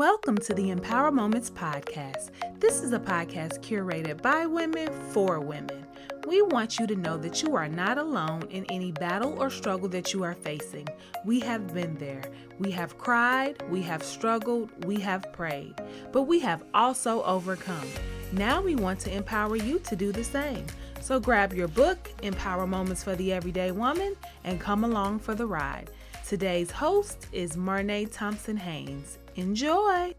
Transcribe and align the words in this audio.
Welcome 0.00 0.38
to 0.38 0.54
the 0.54 0.70
Empower 0.70 1.10
Moments 1.10 1.50
podcast. 1.50 2.30
This 2.58 2.80
is 2.80 2.94
a 2.94 2.98
podcast 2.98 3.60
curated 3.60 4.22
by 4.22 4.46
women 4.46 4.90
for 5.10 5.40
women. 5.40 5.84
We 6.26 6.40
want 6.40 6.78
you 6.78 6.86
to 6.86 6.96
know 6.96 7.18
that 7.18 7.42
you 7.42 7.54
are 7.54 7.68
not 7.68 7.98
alone 7.98 8.44
in 8.48 8.64
any 8.70 8.92
battle 8.92 9.36
or 9.38 9.50
struggle 9.50 9.90
that 9.90 10.14
you 10.14 10.22
are 10.22 10.32
facing. 10.32 10.88
We 11.26 11.38
have 11.40 11.74
been 11.74 11.98
there. 11.98 12.22
We 12.58 12.70
have 12.70 12.96
cried, 12.96 13.62
we 13.68 13.82
have 13.82 14.02
struggled, 14.02 14.70
we 14.86 14.98
have 15.00 15.30
prayed, 15.34 15.74
but 16.12 16.22
we 16.22 16.40
have 16.40 16.64
also 16.72 17.22
overcome. 17.24 17.86
Now 18.32 18.62
we 18.62 18.76
want 18.76 19.00
to 19.00 19.14
empower 19.14 19.56
you 19.56 19.80
to 19.80 19.96
do 19.96 20.12
the 20.12 20.24
same. 20.24 20.64
So 21.02 21.20
grab 21.20 21.52
your 21.52 21.68
book, 21.68 22.10
Empower 22.22 22.66
Moments 22.66 23.04
for 23.04 23.16
the 23.16 23.34
Everyday 23.34 23.70
Woman, 23.70 24.16
and 24.44 24.58
come 24.58 24.82
along 24.82 25.18
for 25.18 25.34
the 25.34 25.46
ride. 25.46 25.90
Today's 26.26 26.70
host 26.70 27.26
is 27.32 27.56
Marnay 27.56 28.10
Thompson 28.10 28.56
Haynes. 28.56 29.18
Enjoy! 29.36 30.14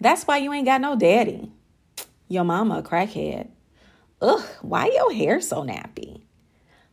That's 0.00 0.24
why 0.26 0.38
you 0.38 0.52
ain't 0.52 0.66
got 0.66 0.80
no 0.80 0.94
daddy. 0.96 1.50
Your 2.28 2.44
mama 2.44 2.78
a 2.78 2.82
crackhead. 2.82 3.48
Ugh, 4.20 4.44
why 4.62 4.86
your 4.86 5.12
hair 5.12 5.40
so 5.40 5.62
nappy? 5.62 6.22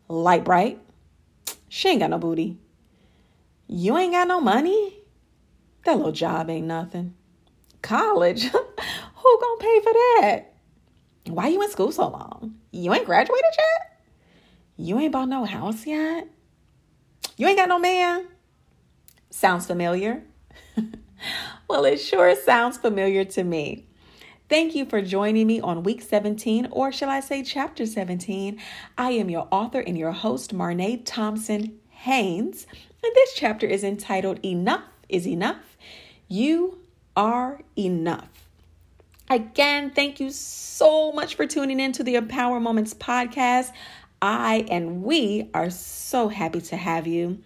Light 0.07 0.43
bright. 0.43 0.79
She 1.69 1.89
ain't 1.89 1.99
got 1.99 2.11
no 2.11 2.17
booty. 2.17 2.57
You 3.67 3.97
ain't 3.97 4.13
got 4.13 4.27
no 4.27 4.39
money? 4.39 4.99
That 5.85 5.97
little 5.97 6.11
job 6.11 6.49
ain't 6.49 6.67
nothing. 6.67 7.15
College? 7.81 8.43
Who 8.51 9.39
gonna 9.41 9.59
pay 9.59 9.79
for 9.81 9.93
that? 9.93 10.53
Why 11.27 11.47
you 11.47 11.61
in 11.61 11.71
school 11.71 11.91
so 11.91 12.07
long? 12.07 12.55
You 12.71 12.93
ain't 12.93 13.05
graduated 13.05 13.43
yet? 13.57 14.01
You 14.77 14.99
ain't 14.99 15.11
bought 15.11 15.29
no 15.29 15.45
house 15.45 15.85
yet? 15.85 16.27
You 17.37 17.47
ain't 17.47 17.57
got 17.57 17.69
no 17.69 17.79
man? 17.79 18.27
Sounds 19.29 19.65
familiar? 19.65 20.23
well, 21.67 21.85
it 21.85 21.97
sure 21.97 22.35
sounds 22.35 22.77
familiar 22.77 23.25
to 23.25 23.43
me. 23.43 23.87
Thank 24.49 24.75
you 24.75 24.85
for 24.85 25.01
joining 25.01 25.47
me 25.47 25.59
on 25.59 25.83
week 25.83 26.01
17, 26.01 26.67
or 26.69 26.91
shall 26.91 27.09
I 27.09 27.21
say 27.21 27.41
chapter 27.41 27.85
17. 27.85 28.59
I 28.97 29.11
am 29.11 29.29
your 29.29 29.47
author 29.49 29.79
and 29.79 29.97
your 29.97 30.11
host, 30.11 30.53
Marnay 30.53 31.01
Thompson 31.03 31.79
Haynes, 31.89 32.67
and 33.03 33.11
this 33.15 33.33
chapter 33.33 33.65
is 33.65 33.83
entitled 33.83 34.39
Enough 34.45 34.83
is 35.09 35.25
Enough. 35.25 35.77
You 36.27 36.79
are 37.15 37.61
enough. 37.77 38.49
Again, 39.29 39.89
thank 39.91 40.19
you 40.19 40.29
so 40.29 41.11
much 41.13 41.35
for 41.35 41.47
tuning 41.47 41.79
in 41.79 41.91
to 41.93 42.03
the 42.03 42.15
Empower 42.15 42.59
Moments 42.59 42.93
podcast. 42.93 43.71
I 44.23 44.65
and 44.69 45.03
we 45.03 45.49
are 45.53 45.69
so 45.69 46.29
happy 46.29 46.61
to 46.61 46.77
have 46.77 47.07
you. 47.07 47.39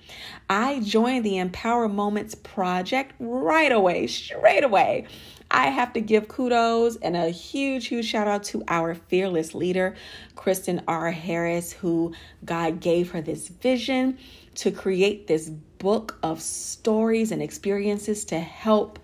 I 0.48 0.80
joined 0.82 1.26
the 1.26 1.40
Empower 1.40 1.90
Moments 1.90 2.36
project 2.36 3.16
right 3.18 3.72
away, 3.72 4.06
straight 4.06 4.64
away. 4.64 5.08
I 5.50 5.72
have 5.72 5.92
to 5.94 6.02
give 6.02 6.28
kudos 6.28 6.98
and 6.98 7.18
a 7.18 7.30
huge, 7.30 7.88
huge 7.88 8.06
shout 8.06 8.28
out 8.28 8.44
to 8.44 8.64
our 8.68 8.94
fearless 8.94 9.56
leader, 9.56 9.96
Kristen 10.36 10.84
R. 10.88 11.10
Harris, 11.10 11.74
who 11.74 12.14
God 12.46 12.80
gave 12.80 13.10
her 13.10 13.22
this 13.22 13.48
vision 13.48 14.20
to 14.54 14.70
create 14.70 15.26
this 15.26 15.50
book 15.50 16.20
of 16.22 16.40
stories 16.44 17.32
and 17.32 17.42
experiences 17.42 18.24
to 18.26 18.40
help 18.40 19.00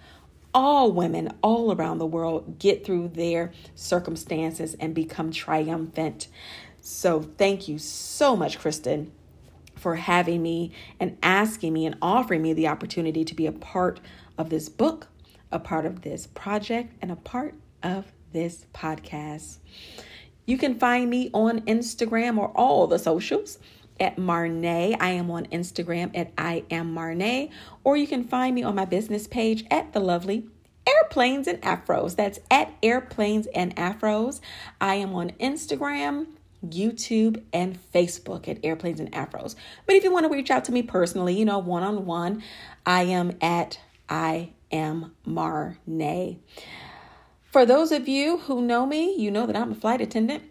all 0.54 0.92
women 0.92 1.34
all 1.42 1.74
around 1.74 1.98
the 1.98 2.06
world 2.06 2.60
get 2.60 2.86
through 2.86 3.08
their 3.08 3.52
circumstances 3.74 4.76
and 4.80 4.94
become 4.94 5.32
triumphant. 5.32 6.28
So, 6.86 7.22
thank 7.22 7.70
you 7.70 7.80
so 7.80 8.36
much, 8.36 8.60
Kristen, 8.60 9.14
for 9.78 9.96
having 9.96 10.44
me 10.44 10.74
and 11.00 11.18
asking 11.24 11.72
me 11.72 11.86
and 11.86 11.96
offering 12.02 12.42
me 12.42 12.52
the 12.52 12.68
opportunity 12.68 13.24
to 13.24 13.34
be 13.34 13.46
a 13.46 13.54
part 13.54 14.02
of 14.38 14.50
this 14.50 14.68
book, 14.68 15.08
a 15.50 15.60
part 15.60 15.86
of 15.86 16.02
this 16.02 16.28
project, 16.28 16.94
and 17.02 17.10
a 17.10 17.16
part 17.16 17.56
of 17.82 18.12
this 18.34 18.66
podcast. 18.74 19.60
You 20.46 20.58
can 20.58 20.78
find 20.78 21.10
me 21.10 21.30
on 21.34 21.62
Instagram 21.62 22.38
or 22.38 22.50
all 22.50 22.86
the 22.88 23.00
socials 23.00 23.60
at 23.98 24.18
Marnay. 24.18 24.98
I 25.00 25.12
am 25.12 25.32
on 25.32 25.46
Instagram 25.46 26.12
at 26.14 26.34
I 26.38 26.66
am 26.70 26.94
Marnay, 26.94 27.50
or 27.86 27.96
you 27.96 28.08
can 28.08 28.26
find 28.26 28.54
me 28.54 28.64
on 28.64 28.76
my 28.76 28.84
business 28.84 29.26
page 29.26 29.64
at 29.72 29.94
the 29.94 30.02
lovely 30.02 30.50
Airplanes 30.86 31.48
and 31.48 31.62
Afros. 31.62 32.18
That's 32.18 32.40
at 32.52 32.74
Airplanes 32.84 33.48
and 33.56 33.74
Afros. 33.78 34.42
I 34.82 34.96
am 34.96 35.14
on 35.14 35.30
Instagram, 35.40 36.28
YouTube, 36.64 37.44
and 37.52 37.78
Facebook 37.94 38.48
at 38.48 38.64
Airplanes 38.64 39.00
and 39.00 39.12
Afros. 39.12 39.56
But 39.86 39.96
if 39.96 40.04
you 40.04 40.12
want 40.12 40.26
to 40.26 40.32
reach 40.32 40.52
out 40.52 40.66
to 40.66 40.72
me 40.72 40.84
personally, 40.84 41.38
you 41.38 41.46
know, 41.46 41.60
one 41.60 41.84
on 41.84 42.06
one, 42.06 42.44
I 42.86 43.04
am 43.04 43.38
at 43.42 43.80
I 44.10 44.52
am 44.72 45.14
Marnay. 45.28 46.38
For 47.52 47.66
those 47.66 47.92
of 47.92 48.08
you 48.08 48.40
who 48.40 48.62
know 48.62 48.86
me, 48.86 49.16
you 49.16 49.30
know 49.30 49.46
that 49.46 49.56
I'm 49.56 49.72
a 49.72 49.76
flight 49.76 50.02
attendant 50.02 50.44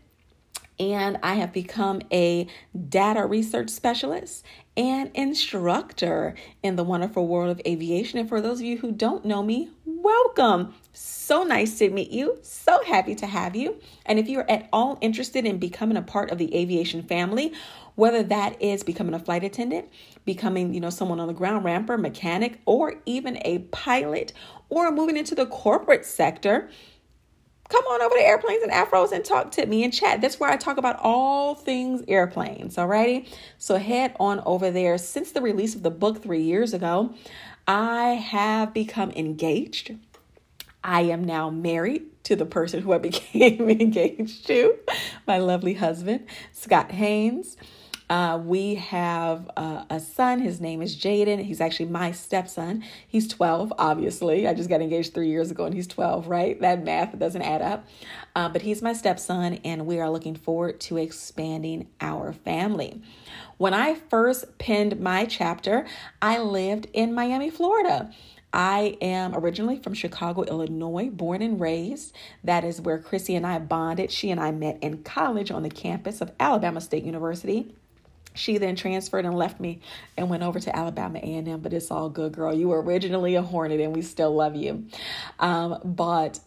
and 0.79 1.19
I 1.23 1.35
have 1.35 1.53
become 1.53 2.03
a 2.13 2.47
data 2.89 3.27
research 3.27 3.71
specialist 3.71 4.45
and 4.77 5.11
instructor 5.15 6.35
in 6.63 6.77
the 6.77 6.85
wonderful 6.85 7.27
world 7.27 7.51
of 7.51 7.61
aviation. 7.67 8.19
And 8.19 8.29
for 8.29 8.41
those 8.41 8.61
of 8.61 8.67
you 8.67 8.79
who 8.79 8.93
don't 8.93 9.25
know 9.25 9.43
me, 9.43 9.71
welcome. 9.85 10.75
So 10.93 11.45
nice 11.45 11.79
to 11.79 11.91
meet 11.91 12.11
you. 12.11 12.39
So 12.43 12.83
happy 12.85 13.15
to 13.17 13.27
have 13.27 13.55
you. 13.55 13.77
And 14.07 14.19
if 14.19 14.29
you're 14.29 14.51
at 14.51 14.69
all 14.73 14.99
interested 15.01 15.45
in 15.45 15.59
becoming 15.59 15.97
a 15.97 16.03
part 16.03 16.31
of 16.31 16.39
the 16.39 16.55
aviation 16.57 17.03
family, 17.03 17.53
whether 17.95 18.23
that 18.23 18.61
is 18.61 18.83
becoming 18.83 19.15
a 19.15 19.19
flight 19.19 19.45
attendant, 19.45 19.89
becoming, 20.25 20.73
you 20.73 20.81
know, 20.81 20.91
someone 20.91 21.21
on 21.21 21.29
the 21.29 21.35
ground 21.35 21.65
ramper, 21.65 21.99
mechanic, 21.99 22.61
or 22.65 22.95
even 23.05 23.39
a 23.45 23.59
pilot, 23.71 24.33
or 24.71 24.91
moving 24.91 25.17
into 25.17 25.35
the 25.35 25.47
corporate 25.47 26.07
sector, 26.07 26.71
come 27.73 27.85
on 27.87 28.03
over 28.03 28.15
to 28.15 28.21
Airplanes 28.21 28.63
and 28.63 28.71
Afros 28.71 29.13
and 29.13 29.25
talk 29.25 29.51
to 29.53 29.67
me 29.67 29.83
and 29.83 29.93
chat. 29.93 30.21
That's 30.21 30.39
where 30.39 30.51
I 30.51 30.57
talk 30.57 30.77
about 30.77 30.99
all 31.01 31.55
things 31.55 32.03
airplanes. 32.07 32.77
Alrighty. 32.77 33.27
So 33.59 33.79
head 33.79 34.15
on 34.21 34.43
over 34.45 34.71
there. 34.71 34.99
Since 34.99 35.33
the 35.33 35.41
release 35.41 35.75
of 35.75 35.83
the 35.83 35.91
book 35.91 36.23
three 36.23 36.43
years 36.43 36.75
ago, 36.75 37.15
I 37.67 38.11
have 38.11 38.75
become 38.75 39.11
engaged. 39.13 39.97
I 40.85 41.03
am 41.03 41.25
now 41.25 41.49
married 41.49 42.03
to 42.25 42.37
the 42.37 42.47
person 42.47 42.83
who 42.83 42.93
I 42.93 42.99
became 43.11 43.69
engaged 43.71 44.47
to, 44.49 44.79
my 45.27 45.39
lovely 45.39 45.75
husband, 45.75 46.27
Scott 46.53 46.93
Haynes. 46.93 47.57
Uh, 48.13 48.37
we 48.37 48.75
have 48.75 49.51
uh, 49.57 49.85
a 49.89 49.99
son. 49.99 50.39
His 50.39 50.61
name 50.61 50.83
is 50.83 50.95
Jaden. 50.95 51.43
He's 51.43 51.63
actually 51.63 51.87
my 51.87 52.13
stepson. 52.13 52.85
He's 53.09 53.27
12, 53.27 53.73
obviously. 53.79 54.47
I 54.47 54.53
just 54.53 54.69
got 54.69 54.83
engaged 54.83 55.15
three 55.15 55.31
years 55.31 55.51
ago 55.51 55.65
and 55.65 55.75
he's 55.75 55.87
12, 55.87 56.29
right? 56.29 56.61
That 56.61 56.85
math 56.85 57.19
doesn't 57.19 57.41
add 57.41 57.63
up. 57.63 57.89
Uh, 58.37 58.51
but 58.51 58.61
he's 58.61 58.83
my 58.83 58.93
stepson, 58.93 59.55
and 59.65 59.87
we 59.87 59.99
are 59.99 60.11
looking 60.11 60.35
forward 60.37 60.79
to 60.81 60.99
expanding 60.99 61.89
our 62.03 62.35
family. 62.35 63.01
When 63.57 63.73
I 63.73 63.95
first 63.95 64.59
penned 64.59 65.01
my 65.01 65.25
chapter, 65.25 65.87
I 66.21 66.37
lived 66.37 66.89
in 66.93 67.15
Miami, 67.15 67.49
Florida. 67.49 68.11
I 68.53 68.99
am 69.01 69.35
originally 69.35 69.79
from 69.79 69.95
Chicago, 69.95 70.43
Illinois, 70.43 71.09
born 71.09 71.41
and 71.41 71.59
raised. 71.59 72.15
That 72.45 72.63
is 72.63 72.79
where 72.79 72.99
Chrissy 72.99 73.37
and 73.37 73.47
I 73.47 73.59
bonded. 73.59 74.11
She 74.11 74.31
and 74.31 74.39
I 74.39 74.51
met 74.51 74.83
in 74.83 75.03
college 75.03 75.51
on 75.51 75.63
the 75.63 75.71
campus 75.71 76.21
of 76.21 76.33
Alabama 76.39 76.83
State 76.83 77.05
University. 77.05 77.75
She 78.35 78.59
then 78.59 78.77
transferred 78.77 79.25
and 79.25 79.35
left 79.35 79.61
me 79.61 79.81
and 80.17 80.31
went 80.31 80.43
over 80.43 80.59
to 80.61 80.77
Alabama 80.77 81.19
A&M, 81.19 81.61
but 81.61 81.73
it's 81.73 81.91
all 81.91 82.09
good, 82.09 82.33
girl. 82.33 82.55
You 82.55 82.69
were 82.69 82.83
originally 82.83 83.35
a 83.35 83.43
Hornet, 83.43 83.81
and 83.81 83.95
we 83.95 84.03
still 84.03 84.35
love 84.35 84.57
you. 84.57 84.87
Um, 85.39 85.79
but 85.85 86.41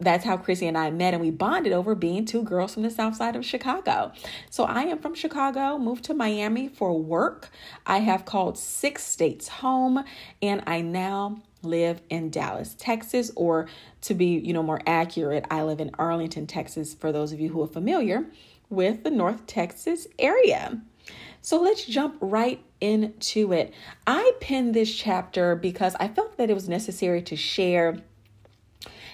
that's 0.00 0.24
how 0.24 0.38
Chrissy 0.38 0.66
and 0.66 0.78
I 0.78 0.90
met, 0.90 1.12
and 1.12 1.22
we 1.22 1.30
bonded 1.30 1.72
over 1.72 1.94
being 1.94 2.24
two 2.24 2.42
girls 2.42 2.74
from 2.74 2.82
the 2.82 2.90
south 2.90 3.16
side 3.16 3.36
of 3.36 3.44
Chicago. 3.44 4.12
So 4.48 4.64
I 4.64 4.82
am 4.84 4.98
from 4.98 5.14
Chicago, 5.14 5.78
moved 5.78 6.04
to 6.04 6.14
Miami 6.14 6.68
for 6.68 6.98
work. 6.98 7.50
I 7.86 7.98
have 7.98 8.24
called 8.24 8.58
six 8.58 9.04
states 9.04 9.48
home, 9.48 10.02
and 10.40 10.62
I 10.66 10.80
now 10.80 11.42
live 11.62 12.00
in 12.08 12.30
Dallas, 12.30 12.74
Texas, 12.78 13.30
or 13.36 13.68
to 14.02 14.14
be, 14.14 14.38
you 14.38 14.54
know, 14.54 14.62
more 14.62 14.80
accurate, 14.86 15.44
I 15.50 15.62
live 15.62 15.80
in 15.80 15.90
Arlington, 15.98 16.46
Texas, 16.46 16.94
for 16.94 17.12
those 17.12 17.32
of 17.32 17.40
you 17.40 17.50
who 17.50 17.62
are 17.62 17.66
familiar 17.66 18.24
with 18.70 19.04
the 19.04 19.10
North 19.10 19.46
Texas 19.46 20.06
area. 20.18 20.80
So 21.42 21.60
let's 21.60 21.84
jump 21.84 22.16
right 22.20 22.62
into 22.80 23.52
it. 23.52 23.72
I 24.06 24.32
penned 24.40 24.74
this 24.74 24.94
chapter 24.94 25.54
because 25.56 25.94
I 25.98 26.08
felt 26.08 26.36
that 26.36 26.50
it 26.50 26.54
was 26.54 26.68
necessary 26.68 27.22
to 27.22 27.36
share 27.36 27.98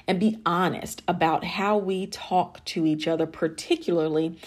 and 0.08 0.20
be 0.20 0.38
honest 0.46 1.02
about 1.08 1.44
how 1.44 1.76
we 1.76 2.06
talk 2.06 2.64
to 2.64 2.86
each 2.86 3.08
other, 3.08 3.26
particularly 3.26 4.38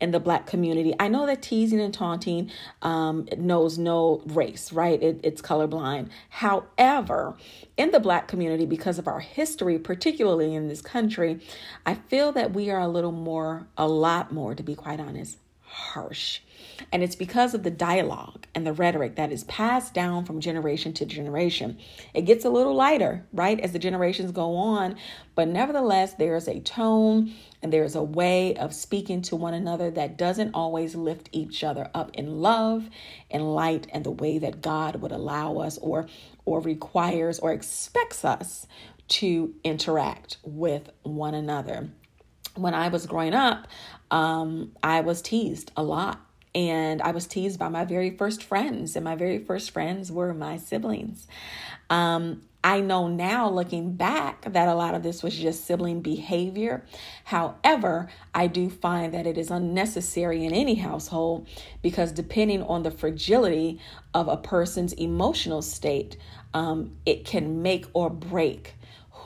in 0.00 0.12
the 0.12 0.20
Black 0.20 0.46
community. 0.46 0.94
I 1.00 1.08
know 1.08 1.26
that 1.26 1.42
teasing 1.42 1.80
and 1.80 1.92
taunting 1.92 2.50
um, 2.82 3.28
knows 3.36 3.78
no 3.78 4.22
race, 4.26 4.72
right? 4.72 5.02
It, 5.02 5.20
it's 5.24 5.42
colorblind. 5.42 6.10
However, 6.30 7.36
in 7.76 7.90
the 7.90 8.00
Black 8.00 8.28
community, 8.28 8.64
because 8.64 8.98
of 8.98 9.08
our 9.08 9.20
history, 9.20 9.78
particularly 9.78 10.54
in 10.54 10.68
this 10.68 10.80
country, 10.80 11.40
I 11.84 11.94
feel 11.94 12.30
that 12.32 12.52
we 12.52 12.70
are 12.70 12.80
a 12.80 12.88
little 12.88 13.12
more, 13.12 13.66
a 13.76 13.88
lot 13.88 14.32
more, 14.32 14.54
to 14.54 14.62
be 14.62 14.76
quite 14.76 15.00
honest, 15.00 15.38
harsh. 15.68 16.40
And 16.92 17.02
it's 17.02 17.14
because 17.14 17.54
of 17.54 17.62
the 17.62 17.70
dialogue 17.70 18.46
and 18.54 18.66
the 18.66 18.72
rhetoric 18.72 19.16
that 19.16 19.32
is 19.32 19.44
passed 19.44 19.94
down 19.94 20.24
from 20.24 20.40
generation 20.40 20.92
to 20.94 21.06
generation. 21.06 21.78
It 22.14 22.22
gets 22.22 22.44
a 22.44 22.50
little 22.50 22.74
lighter, 22.74 23.26
right, 23.32 23.60
as 23.60 23.72
the 23.72 23.78
generations 23.78 24.32
go 24.32 24.56
on, 24.56 24.96
but 25.34 25.48
nevertheless, 25.48 26.14
there's 26.14 26.48
a 26.48 26.60
tone 26.60 27.32
and 27.62 27.72
there's 27.72 27.94
a 27.94 28.02
way 28.02 28.54
of 28.56 28.74
speaking 28.74 29.22
to 29.22 29.36
one 29.36 29.54
another 29.54 29.90
that 29.90 30.16
doesn't 30.16 30.54
always 30.54 30.94
lift 30.94 31.28
each 31.32 31.62
other 31.62 31.90
up 31.94 32.10
in 32.14 32.40
love 32.40 32.88
and 33.30 33.54
light 33.54 33.86
and 33.92 34.04
the 34.04 34.10
way 34.10 34.38
that 34.38 34.62
God 34.62 34.96
would 34.96 35.12
allow 35.12 35.58
us 35.58 35.78
or 35.78 36.06
or 36.44 36.60
requires 36.60 37.38
or 37.38 37.52
expects 37.52 38.24
us 38.24 38.66
to 39.08 39.54
interact 39.64 40.38
with 40.42 40.90
one 41.02 41.34
another. 41.34 41.90
When 42.58 42.74
I 42.74 42.88
was 42.88 43.06
growing 43.06 43.34
up, 43.34 43.68
um, 44.10 44.72
I 44.82 45.00
was 45.00 45.22
teased 45.22 45.72
a 45.76 45.82
lot 45.82 46.20
and 46.54 47.02
I 47.02 47.10
was 47.10 47.26
teased 47.26 47.58
by 47.58 47.68
my 47.68 47.84
very 47.84 48.10
first 48.10 48.42
friends, 48.42 48.96
and 48.96 49.04
my 49.04 49.14
very 49.14 49.38
first 49.38 49.70
friends 49.70 50.10
were 50.10 50.32
my 50.34 50.56
siblings. 50.56 51.26
Um, 51.90 52.42
I 52.64 52.80
know 52.80 53.06
now, 53.06 53.48
looking 53.48 53.92
back, 53.92 54.52
that 54.52 54.66
a 54.68 54.74
lot 54.74 54.94
of 54.94 55.02
this 55.04 55.22
was 55.22 55.36
just 55.36 55.64
sibling 55.64 56.00
behavior. 56.00 56.84
However, 57.24 58.08
I 58.34 58.48
do 58.48 58.68
find 58.68 59.14
that 59.14 59.26
it 59.26 59.38
is 59.38 59.50
unnecessary 59.50 60.44
in 60.44 60.52
any 60.52 60.74
household 60.74 61.46
because, 61.82 62.10
depending 62.10 62.62
on 62.62 62.82
the 62.82 62.90
fragility 62.90 63.78
of 64.12 64.26
a 64.26 64.36
person's 64.36 64.92
emotional 64.94 65.62
state, 65.62 66.16
um, 66.52 66.96
it 67.06 67.24
can 67.24 67.62
make 67.62 67.86
or 67.92 68.10
break 68.10 68.74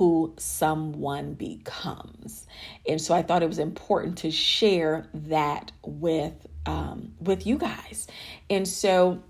who 0.02 0.34
someone 0.36 1.34
becomes. 1.34 2.44
And 2.88 3.00
so 3.00 3.14
I 3.14 3.22
thought 3.22 3.44
it 3.44 3.46
was 3.46 3.60
important 3.60 4.18
to 4.18 4.32
share 4.32 5.06
that 5.14 5.70
with 5.86 6.34
um, 6.66 7.12
with 7.20 7.46
you 7.46 7.56
guys. 7.56 8.08
And 8.50 8.66
so 8.66 9.22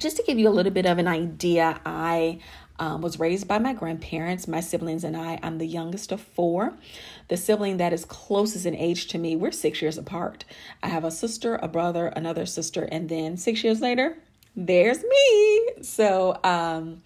just 0.00 0.16
to 0.16 0.24
give 0.24 0.36
you 0.36 0.48
a 0.48 0.50
little 0.50 0.72
bit 0.72 0.84
of 0.84 0.98
an 0.98 1.06
idea, 1.06 1.80
I 1.86 2.40
um, 2.80 3.02
was 3.02 3.20
raised 3.20 3.46
by 3.46 3.60
my 3.60 3.72
grandparents, 3.72 4.48
my 4.48 4.58
siblings, 4.58 5.04
and 5.04 5.16
I. 5.16 5.38
I'm 5.44 5.58
the 5.58 5.66
youngest 5.66 6.10
of 6.10 6.20
four. 6.20 6.72
The 7.28 7.36
sibling 7.36 7.76
that 7.76 7.92
is 7.92 8.04
closest 8.04 8.66
in 8.66 8.74
age 8.74 9.06
to 9.08 9.18
me, 9.18 9.36
we're 9.36 9.52
six 9.52 9.80
years 9.80 9.96
apart. 9.96 10.44
I 10.82 10.88
have 10.88 11.04
a 11.04 11.12
sister, 11.12 11.54
a 11.62 11.68
brother, 11.68 12.08
another 12.08 12.46
sister, 12.46 12.88
and 12.90 13.08
then 13.08 13.36
six 13.36 13.62
years 13.62 13.80
later, 13.80 14.18
there's 14.56 15.02
me. 15.02 15.82
So, 15.82 16.38
um, 16.44 17.02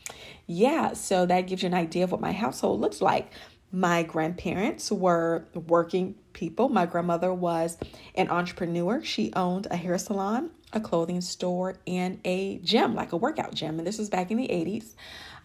yeah, 0.46 0.93
so 0.93 1.26
that 1.26 1.43
gives 1.43 1.62
you 1.62 1.69
an 1.69 1.75
idea 1.75 2.05
of 2.05 2.12
what 2.12 2.20
my 2.20 2.32
household 2.32 2.81
looks 2.81 3.00
like. 3.00 3.32
My 3.73 4.02
grandparents 4.02 4.93
were 4.93 5.44
working 5.55 6.14
people. 6.32 6.69
My 6.69 6.87
grandmother 6.87 7.32
was 7.32 7.76
an 8.14 8.31
entrepreneur. 8.31 9.02
She 9.02 9.32
owned 9.35 9.67
a 9.70 9.76
hair 9.76 9.99
salon, 9.99 10.50
a 10.73 10.81
clothing 10.81 11.20
store, 11.20 11.76
and 11.87 12.20
a 12.25 12.58
gym, 12.58 12.94
like 12.94 13.12
a 13.12 13.17
workout 13.17 13.55
gym. 13.55 13.79
And 13.79 13.87
this 13.87 13.99
was 13.99 14.11
back 14.11 14.31
in 14.31 14.37
the 14.37 14.49
80s. 14.49 14.94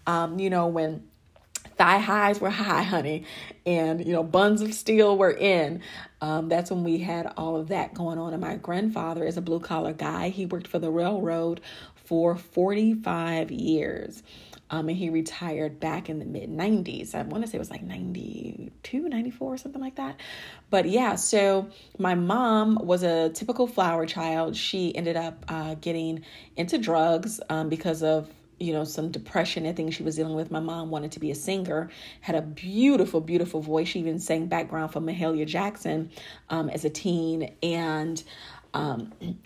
Um, 0.06 0.40
you 0.40 0.50
know, 0.50 0.68
when 0.68 1.04
thigh 1.80 1.98
highs 1.98 2.42
were 2.42 2.50
high, 2.50 2.84
honey, 2.84 3.24
and 3.66 4.06
you 4.06 4.12
know, 4.12 4.22
buns 4.22 4.62
of 4.62 4.74
steel 4.74 5.18
were 5.18 5.32
in. 5.32 5.82
Um, 6.22 6.50
that's 6.50 6.70
when 6.70 6.84
we 6.84 6.98
had 6.98 7.32
all 7.38 7.56
of 7.56 7.70
that 7.70 7.94
going 7.94 8.20
on. 8.20 8.34
And 8.34 8.42
my 8.42 8.58
grandfather 8.58 9.26
is 9.26 9.38
a 9.38 9.42
blue 9.42 9.62
collar 9.62 9.94
guy. 9.94 10.28
He 10.28 10.46
worked 10.46 10.68
for 10.68 10.78
the 10.78 10.92
railroad 10.92 11.62
for 11.96 12.36
45 12.36 13.50
years. 13.50 14.22
Um, 14.72 14.90
and 14.90 14.98
he 14.98 15.10
retired 15.10 15.80
back 15.80 16.10
in 16.10 16.20
the 16.20 16.26
mid 16.26 16.50
90s. 16.50 17.16
I 17.16 17.24
want 17.24 17.44
to 17.44 17.50
say 17.50 17.58
it 17.58 17.60
was 17.60 17.72
like 17.72 17.82
92, 17.82 19.10
94, 19.10 19.58
something 19.58 19.82
like 19.82 19.96
that. 19.96 20.20
But 20.70 20.88
yeah, 20.88 21.16
so 21.16 21.70
my 21.98 22.14
mom 22.14 22.76
was 22.76 23.04
a 23.04 23.30
typical 23.30 23.66
flower 23.66 24.06
child. 24.06 24.56
She 24.56 24.96
ended 24.96 25.16
up 25.16 25.44
uh, 25.48 25.76
getting 25.76 26.24
into 26.56 26.78
drugs 26.78 27.40
um, 27.50 27.70
because 27.70 28.04
of 28.04 28.30
you 28.60 28.74
know 28.74 28.84
some 28.84 29.12
depression 29.12 29.66
and 29.66 29.76
things 29.76 29.96
she 29.96 30.04
was 30.04 30.16
dealing 30.16 30.36
with 30.36 30.52
my 30.52 30.60
mom 30.60 30.90
wanted 30.90 31.12
to 31.12 31.20
be 31.20 31.32
a 31.32 31.36
singer 31.36 31.90
had 32.22 32.36
a 32.36 32.42
beautiful 32.42 33.22
beautiful 33.22 33.62
voice 33.62 33.88
she 33.88 34.00
even 34.00 34.20
sang 34.20 34.48
background 34.48 34.92
for 34.92 35.00
mahalia 35.00 35.46
jackson 35.46 36.10
um, 36.50 36.70
as 36.70 36.86
a 36.86 36.90
teen 36.90 37.54
and 37.64 38.24
um, 38.74 39.12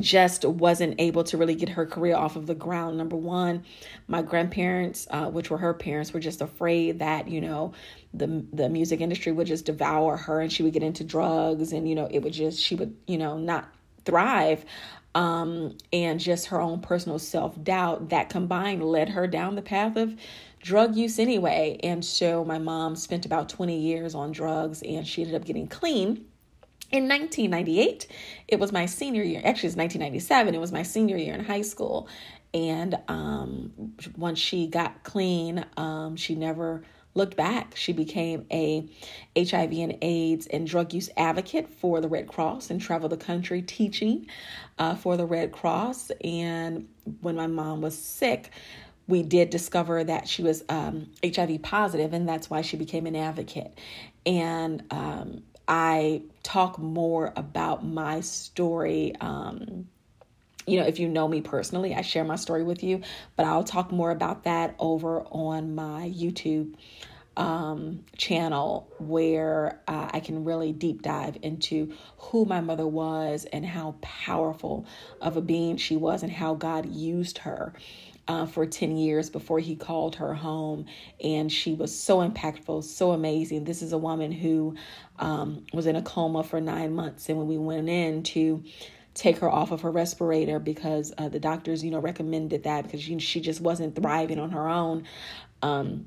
just 0.00 0.44
wasn't 0.44 0.94
able 1.00 1.24
to 1.24 1.36
really 1.36 1.54
get 1.54 1.70
her 1.70 1.86
career 1.86 2.14
off 2.14 2.36
of 2.36 2.46
the 2.46 2.54
ground. 2.54 2.98
Number 2.98 3.16
one, 3.16 3.64
my 4.08 4.22
grandparents, 4.22 5.06
uh, 5.10 5.30
which 5.30 5.50
were 5.50 5.58
her 5.58 5.72
parents, 5.72 6.12
were 6.12 6.20
just 6.20 6.42
afraid 6.42 6.98
that 6.98 7.28
you 7.28 7.40
know 7.40 7.72
the 8.12 8.44
the 8.52 8.68
music 8.68 9.00
industry 9.00 9.32
would 9.32 9.46
just 9.46 9.64
devour 9.64 10.16
her 10.16 10.40
and 10.40 10.52
she 10.52 10.62
would 10.62 10.72
get 10.72 10.82
into 10.82 11.04
drugs 11.04 11.72
and 11.72 11.88
you 11.88 11.94
know 11.94 12.08
it 12.10 12.20
would 12.20 12.32
just 12.32 12.60
she 12.60 12.74
would 12.74 12.94
you 13.06 13.18
know 13.18 13.38
not 13.38 13.68
thrive. 14.04 14.64
Um, 15.16 15.78
and 15.92 16.20
just 16.20 16.48
her 16.48 16.60
own 16.60 16.80
personal 16.80 17.18
self 17.18 17.62
doubt 17.64 18.10
that 18.10 18.28
combined 18.28 18.84
led 18.84 19.08
her 19.08 19.26
down 19.26 19.54
the 19.54 19.62
path 19.62 19.96
of 19.96 20.14
drug 20.60 20.94
use 20.94 21.18
anyway. 21.18 21.80
And 21.82 22.04
so 22.04 22.44
my 22.44 22.58
mom 22.58 22.96
spent 22.96 23.24
about 23.24 23.48
20 23.48 23.78
years 23.78 24.14
on 24.14 24.30
drugs 24.30 24.82
and 24.82 25.06
she 25.06 25.22
ended 25.22 25.34
up 25.34 25.46
getting 25.46 25.68
clean 25.68 26.26
in 26.92 27.08
1998, 27.08 28.06
it 28.46 28.60
was 28.60 28.72
my 28.72 28.86
senior 28.86 29.22
year. 29.22 29.40
Actually, 29.44 29.68
it's 29.68 29.76
1997. 29.76 30.54
It 30.54 30.60
was 30.60 30.70
my 30.70 30.82
senior 30.84 31.16
year 31.16 31.34
in 31.34 31.44
high 31.44 31.62
school. 31.62 32.08
And 32.54 32.96
um, 33.08 33.72
once 34.16 34.38
she 34.38 34.66
got 34.68 35.02
clean, 35.02 35.64
um, 35.76 36.16
she 36.16 36.34
never 36.34 36.84
looked 37.16 37.36
back. 37.36 37.74
She 37.76 37.92
became 37.92 38.46
a 38.52 38.88
HIV 39.36 39.72
and 39.72 39.98
AIDS 40.02 40.46
and 40.46 40.66
drug 40.66 40.92
use 40.92 41.10
advocate 41.16 41.68
for 41.68 42.00
the 42.00 42.08
Red 42.08 42.28
Cross 42.28 42.70
and 42.70 42.80
traveled 42.80 43.12
the 43.12 43.16
country 43.16 43.62
teaching 43.62 44.26
uh, 44.78 44.94
for 44.94 45.16
the 45.16 45.26
Red 45.26 45.52
Cross. 45.52 46.10
And 46.22 46.88
when 47.20 47.36
my 47.36 47.46
mom 47.46 47.80
was 47.80 47.96
sick, 47.96 48.50
we 49.08 49.22
did 49.22 49.50
discover 49.50 50.02
that 50.04 50.28
she 50.28 50.42
was 50.42 50.64
um, 50.68 51.10
HIV 51.24 51.62
positive, 51.62 52.12
and 52.12 52.28
that's 52.28 52.50
why 52.50 52.62
she 52.62 52.76
became 52.76 53.06
an 53.06 53.14
advocate. 53.14 53.78
And 54.24 54.82
um, 54.90 55.42
I 55.68 56.22
talk 56.42 56.78
more 56.78 57.32
about 57.36 57.84
my 57.84 58.20
story. 58.20 59.14
Um, 59.20 59.88
you 60.66 60.80
know, 60.80 60.86
if 60.86 60.98
you 60.98 61.08
know 61.08 61.28
me 61.28 61.40
personally, 61.40 61.94
I 61.94 62.02
share 62.02 62.24
my 62.24 62.36
story 62.36 62.64
with 62.64 62.82
you, 62.82 63.02
but 63.36 63.46
I'll 63.46 63.64
talk 63.64 63.92
more 63.92 64.10
about 64.10 64.44
that 64.44 64.74
over 64.78 65.22
on 65.30 65.74
my 65.74 66.12
YouTube 66.14 66.74
um, 67.36 68.04
channel 68.16 68.90
where 68.98 69.80
uh, 69.86 70.10
I 70.12 70.20
can 70.20 70.44
really 70.44 70.72
deep 70.72 71.02
dive 71.02 71.36
into 71.42 71.94
who 72.18 72.44
my 72.46 72.60
mother 72.60 72.86
was 72.86 73.44
and 73.52 73.64
how 73.64 73.96
powerful 74.00 74.86
of 75.20 75.36
a 75.36 75.42
being 75.42 75.76
she 75.76 75.96
was 75.96 76.22
and 76.22 76.32
how 76.32 76.54
God 76.54 76.86
used 76.86 77.38
her 77.38 77.74
uh, 78.28 78.46
for 78.46 78.66
10 78.66 78.96
years 78.96 79.30
before 79.30 79.58
he 79.58 79.76
called 79.76 80.16
her 80.16 80.34
home. 80.34 80.86
And 81.22 81.52
she 81.52 81.74
was 81.74 81.96
so 81.96 82.26
impactful, 82.28 82.84
so 82.84 83.12
amazing. 83.12 83.64
This 83.64 83.82
is 83.82 83.92
a 83.92 83.98
woman 83.98 84.32
who 84.32 84.74
um, 85.18 85.64
was 85.72 85.86
in 85.86 85.96
a 85.96 86.02
coma 86.02 86.42
for 86.42 86.60
nine 86.60 86.94
months. 86.94 87.28
And 87.28 87.38
when 87.38 87.46
we 87.46 87.58
went 87.58 87.88
in 87.88 88.22
to 88.24 88.64
take 89.16 89.38
her 89.38 89.50
off 89.50 89.72
of 89.72 89.80
her 89.80 89.90
respirator 89.90 90.58
because 90.58 91.12
uh, 91.16 91.28
the 91.28 91.40
doctors, 91.40 91.82
you 91.82 91.90
know, 91.90 91.98
recommended 91.98 92.64
that 92.64 92.84
because 92.84 93.02
she, 93.02 93.18
she 93.18 93.40
just 93.40 93.60
wasn't 93.60 93.96
thriving 93.96 94.38
on 94.38 94.50
her 94.50 94.68
own. 94.68 95.04
Um, 95.62 96.06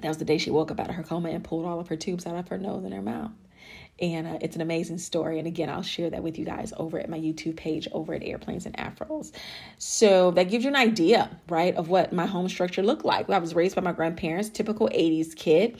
that 0.00 0.08
was 0.08 0.18
the 0.18 0.24
day 0.24 0.36
she 0.36 0.50
woke 0.50 0.70
up 0.70 0.80
out 0.80 0.90
of 0.90 0.96
her 0.96 1.02
coma 1.02 1.30
and 1.30 1.44
pulled 1.44 1.64
all 1.64 1.78
of 1.78 1.88
her 1.88 1.96
tubes 1.96 2.26
out 2.26 2.34
of 2.34 2.48
her 2.48 2.58
nose 2.58 2.84
and 2.84 2.92
her 2.92 3.02
mouth. 3.02 3.30
And 4.00 4.26
uh, 4.26 4.38
it's 4.40 4.56
an 4.56 4.62
amazing 4.62 4.98
story. 4.98 5.38
And 5.38 5.46
again, 5.46 5.68
I'll 5.68 5.82
share 5.82 6.10
that 6.10 6.22
with 6.22 6.38
you 6.38 6.44
guys 6.44 6.72
over 6.78 6.98
at 6.98 7.08
my 7.08 7.18
YouTube 7.18 7.56
page 7.56 7.86
over 7.92 8.14
at 8.14 8.22
Airplanes 8.22 8.64
and 8.66 8.74
Afros. 8.78 9.30
So 9.76 10.30
that 10.32 10.44
gives 10.44 10.64
you 10.64 10.70
an 10.70 10.76
idea, 10.76 11.30
right, 11.48 11.76
of 11.76 11.88
what 11.88 12.12
my 12.12 12.24
home 12.26 12.48
structure 12.48 12.82
looked 12.82 13.04
like. 13.04 13.28
I 13.28 13.38
was 13.38 13.54
raised 13.54 13.76
by 13.76 13.82
my 13.82 13.92
grandparents, 13.92 14.48
typical 14.48 14.88
80s 14.88 15.36
kid. 15.36 15.78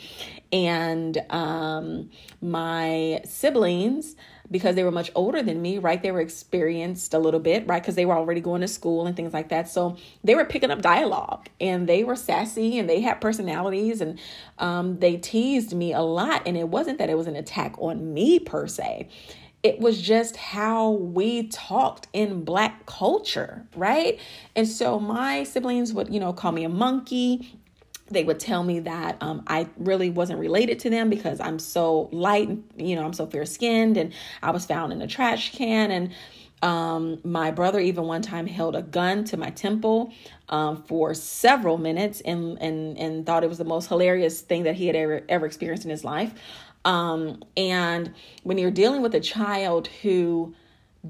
And 0.53 1.19
um, 1.31 2.11
my 2.43 3.23
siblings, 3.25 4.17
because 4.51 4.75
they 4.75 4.83
were 4.83 4.91
much 4.91 5.11
older 5.15 5.43
than 5.43 5.63
me, 5.63 5.79
right? 5.79 6.03
They 6.03 6.11
were 6.11 6.21
experienced 6.21 7.15
a 7.15 7.19
little 7.19 7.41
bit, 7.41 7.67
right? 7.67 7.81
Because 7.81 7.95
they 7.95 8.05
were 8.05 8.17
already 8.17 8.41
going 8.41 8.61
to 8.63 8.69
school 8.69 9.07
and 9.07 9.15
things 9.17 9.33
like 9.33 9.49
that. 9.51 9.69
So 9.69 9.97
they 10.25 10.35
were 10.35 10.45
picking 10.45 10.71
up 10.71 10.83
dialogue 10.83 11.49
and 11.61 11.89
they 11.89 12.03
were 12.05 12.17
sassy 12.17 12.79
and 12.79 12.89
they 12.89 13.01
had 13.01 13.21
personalities 13.21 14.01
and 14.01 14.19
um, 14.59 14.99
they 14.99 15.17
teased 15.17 15.73
me 15.75 15.93
a 15.93 16.01
lot. 16.01 16.43
And 16.47 16.57
it 16.57 16.69
wasn't 16.69 16.99
that 16.99 17.09
it 17.09 17.17
was 17.17 17.27
an 17.27 17.37
attack 17.37 17.77
on 17.79 18.13
me 18.13 18.41
per 18.41 18.67
se. 18.67 19.09
It 19.63 19.79
was 19.79 20.01
just 20.01 20.37
how 20.37 20.93
we 20.93 21.49
talked 21.49 22.09
in 22.15 22.45
black 22.45 22.87
culture, 22.87 23.67
right? 23.77 24.19
And 24.57 24.67
so 24.67 24.99
my 24.99 25.45
siblings 25.45 25.93
would, 25.93 26.13
you 26.13 26.19
know, 26.19 26.33
call 26.33 26.53
me 26.53 26.65
a 26.65 26.69
monkey 26.71 27.60
they 28.11 28.25
would 28.25 28.41
tell 28.41 28.63
me 28.63 28.81
that 28.81 29.17
um, 29.21 29.43
I 29.47 29.69
really 29.77 30.11
wasn't 30.11 30.41
related 30.41 30.81
to 30.81 30.91
them 30.91 31.09
because 31.09 31.41
I'm 31.41 31.59
so 31.59 32.09
light, 32.13 32.51
you 32.77 32.97
know, 32.97 33.05
I'm 33.05 33.13
so 33.13 33.27
fair 33.27 33.47
skinned, 33.47 33.97
and 33.97 34.13
I 34.43 34.51
was 34.51 34.67
found 34.67 34.93
in 34.93 35.01
a 35.01 35.07
trash 35.07 35.53
can. 35.53 35.91
And 35.91 36.13
um, 36.63 37.21
my 37.25 37.51
brother 37.51 37.81
even 37.81 38.05
one 38.05 38.21
time 38.21 38.47
held 38.47 38.77
a 38.77 38.83
gun 38.83 39.25
to 39.25 39.37
my 39.37 39.51
temple 39.51 40.13
um, 40.49 40.83
for 40.83 41.15
several 41.15 41.79
minutes 41.79 42.21
and, 42.21 42.61
and, 42.61 42.99
and 42.99 43.25
thought 43.25 43.45
it 43.45 43.49
was 43.49 43.59
the 43.59 43.65
most 43.65 43.89
hilarious 43.89 44.41
thing 44.41 44.65
that 44.65 44.75
he 44.75 44.87
had 44.87 44.97
ever, 44.97 45.23
ever 45.29 45.47
experienced 45.47 45.85
in 45.85 45.91
his 45.91 46.05
life. 46.05 46.35
Um, 46.85 47.43
and 47.57 48.13
when 48.43 48.59
you're 48.59 48.71
dealing 48.71 49.03
with 49.03 49.15
a 49.15 49.21
child 49.21 49.89
who 50.03 50.55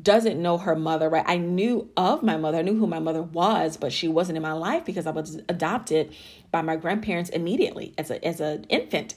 doesn't 0.01 0.41
know 0.41 0.59
her 0.59 0.77
mother, 0.77 1.09
right? 1.09 1.25
I 1.27 1.37
knew 1.37 1.91
of 1.97 2.23
my 2.23 2.37
mother, 2.37 2.59
I 2.59 2.63
knew 2.63 2.79
who 2.79 2.87
my 2.87 3.01
mother 3.01 3.23
was, 3.23 3.77
but 3.77 3.93
she 3.93 4.09
wasn't 4.09 4.37
in 4.37 4.43
my 4.43 4.53
life 4.53 4.85
because 4.85 5.07
I 5.07 5.11
was 5.11 5.37
adopted 5.49 6.15
by 6.51 6.63
my 6.63 6.77
grandparents 6.77 7.31
immediately 7.31 7.95
as 7.99 8.11
a 8.11 8.25
as 8.25 8.41
an 8.41 8.65
infant. 8.65 9.15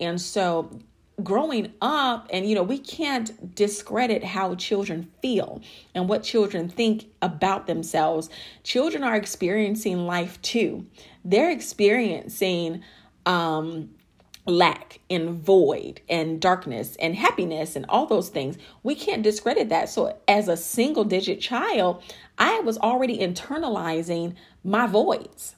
And 0.00 0.20
so 0.20 0.80
growing 1.22 1.72
up 1.80 2.28
and 2.30 2.46
you 2.46 2.54
know 2.54 2.62
we 2.62 2.78
can't 2.78 3.54
discredit 3.54 4.22
how 4.22 4.54
children 4.54 5.10
feel 5.22 5.62
and 5.94 6.10
what 6.10 6.22
children 6.22 6.68
think 6.68 7.06
about 7.22 7.66
themselves 7.66 8.28
children 8.64 9.02
are 9.02 9.16
experiencing 9.16 10.06
life 10.06 10.40
too 10.42 10.84
they're 11.24 11.50
experiencing 11.50 12.82
um 13.24 13.88
lack 14.46 15.00
and 15.10 15.30
void 15.30 16.00
and 16.08 16.40
darkness 16.40 16.96
and 16.96 17.16
happiness 17.16 17.76
and 17.76 17.84
all 17.88 18.06
those 18.06 18.28
things. 18.28 18.56
We 18.82 18.94
can't 18.94 19.22
discredit 19.22 19.68
that. 19.70 19.88
So, 19.88 20.16
as 20.28 20.48
a 20.48 20.56
single 20.56 21.04
digit 21.04 21.40
child, 21.40 22.02
I 22.38 22.60
was 22.60 22.78
already 22.78 23.18
internalizing 23.18 24.34
my 24.62 24.86
voids. 24.86 25.56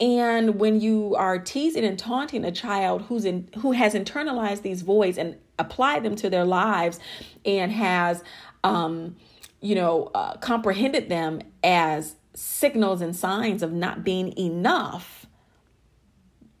And 0.00 0.58
when 0.58 0.80
you 0.80 1.14
are 1.16 1.38
teasing 1.38 1.84
and 1.84 1.98
taunting 1.98 2.44
a 2.44 2.50
child 2.50 3.02
who's 3.02 3.24
in 3.24 3.48
who 3.60 3.72
has 3.72 3.94
internalized 3.94 4.62
these 4.62 4.82
voids 4.82 5.16
and 5.16 5.36
applied 5.58 6.02
them 6.02 6.16
to 6.16 6.28
their 6.28 6.44
lives 6.44 6.98
and 7.44 7.70
has 7.70 8.24
um 8.64 9.14
you 9.60 9.76
know 9.76 10.10
uh, 10.14 10.36
comprehended 10.38 11.08
them 11.08 11.40
as 11.62 12.16
signals 12.34 13.00
and 13.00 13.14
signs 13.14 13.62
of 13.62 13.72
not 13.72 14.02
being 14.02 14.36
enough 14.36 15.21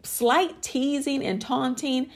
slight 0.02 0.62
teasing 0.62 1.24
and 1.24 1.40
taunting 1.40 2.10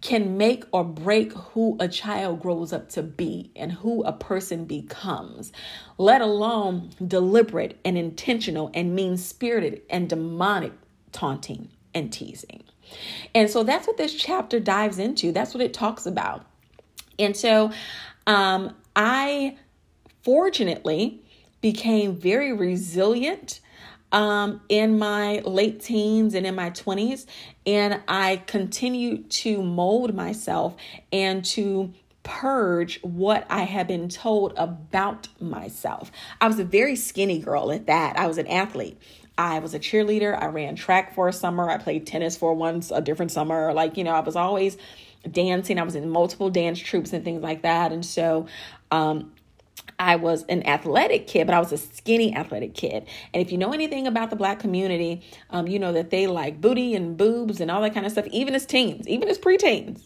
can 0.00 0.36
make 0.36 0.64
or 0.72 0.84
break 0.84 1.32
who 1.32 1.76
a 1.80 1.88
child 1.88 2.40
grows 2.40 2.72
up 2.72 2.88
to 2.88 3.02
be 3.02 3.50
and 3.56 3.72
who 3.72 4.02
a 4.04 4.12
person 4.12 4.64
becomes, 4.64 5.52
let 5.96 6.20
alone 6.20 6.90
deliberate 7.04 7.78
and 7.84 7.98
intentional 7.98 8.70
and 8.74 8.94
mean 8.94 9.16
spirited 9.16 9.82
and 9.90 10.08
demonic 10.08 10.72
taunting 11.10 11.68
and 11.94 12.12
teasing. 12.12 12.62
And 13.34 13.50
so 13.50 13.64
that's 13.64 13.86
what 13.86 13.96
this 13.96 14.14
chapter 14.14 14.60
dives 14.60 14.98
into. 14.98 15.32
That's 15.32 15.52
what 15.52 15.62
it 15.62 15.74
talks 15.74 16.06
about. 16.06 16.46
And 17.18 17.36
so 17.36 17.72
um, 18.26 18.76
I 18.94 19.56
fortunately 20.22 21.22
became 21.60 22.14
very 22.14 22.52
resilient 22.52 23.60
um, 24.12 24.60
in 24.68 24.98
my 24.98 25.40
late 25.40 25.80
teens 25.80 26.34
and 26.34 26.46
in 26.46 26.54
my 26.54 26.70
20s. 26.70 27.26
And 27.66 28.00
I 28.08 28.42
continued 28.46 29.30
to 29.30 29.62
mold 29.62 30.14
myself 30.14 30.76
and 31.12 31.44
to 31.46 31.92
purge 32.22 33.00
what 33.02 33.46
I 33.48 33.62
had 33.62 33.86
been 33.86 34.08
told 34.08 34.52
about 34.56 35.28
myself. 35.40 36.10
I 36.40 36.46
was 36.46 36.58
a 36.58 36.64
very 36.64 36.94
skinny 36.94 37.38
girl 37.38 37.72
at 37.72 37.86
that. 37.86 38.18
I 38.18 38.26
was 38.26 38.38
an 38.38 38.46
athlete. 38.46 39.00
I 39.38 39.60
was 39.60 39.72
a 39.72 39.78
cheerleader. 39.78 40.40
I 40.40 40.46
ran 40.46 40.74
track 40.74 41.14
for 41.14 41.28
a 41.28 41.32
summer. 41.32 41.70
I 41.70 41.78
played 41.78 42.06
tennis 42.06 42.36
for 42.36 42.52
once 42.52 42.90
a 42.90 43.00
different 43.00 43.30
summer. 43.30 43.72
Like, 43.72 43.96
you 43.96 44.04
know, 44.04 44.10
I 44.10 44.20
was 44.20 44.36
always 44.36 44.76
dancing. 45.30 45.78
I 45.78 45.84
was 45.84 45.94
in 45.94 46.10
multiple 46.10 46.50
dance 46.50 46.78
troupes 46.78 47.12
and 47.12 47.24
things 47.24 47.42
like 47.42 47.62
that. 47.62 47.92
And 47.92 48.04
so 48.04 48.46
um, 48.90 49.32
I 49.98 50.16
was 50.16 50.44
an 50.44 50.66
athletic 50.66 51.26
kid, 51.26 51.46
but 51.46 51.54
I 51.54 51.58
was 51.58 51.72
a 51.72 51.78
skinny 51.78 52.34
athletic 52.34 52.74
kid. 52.74 53.06
And 53.32 53.40
if 53.40 53.50
you 53.50 53.58
know 53.58 53.72
anything 53.72 54.06
about 54.06 54.30
the 54.30 54.36
black 54.36 54.58
community, 54.60 55.22
um, 55.50 55.66
you 55.66 55.78
know 55.78 55.92
that 55.92 56.10
they 56.10 56.26
like 56.26 56.60
booty 56.60 56.94
and 56.94 57.16
boobs 57.16 57.60
and 57.60 57.70
all 57.70 57.82
that 57.82 57.94
kind 57.94 58.06
of 58.06 58.12
stuff, 58.12 58.26
even 58.28 58.54
as 58.54 58.66
teens, 58.66 59.08
even 59.08 59.28
as 59.28 59.38
preteens. 59.38 60.02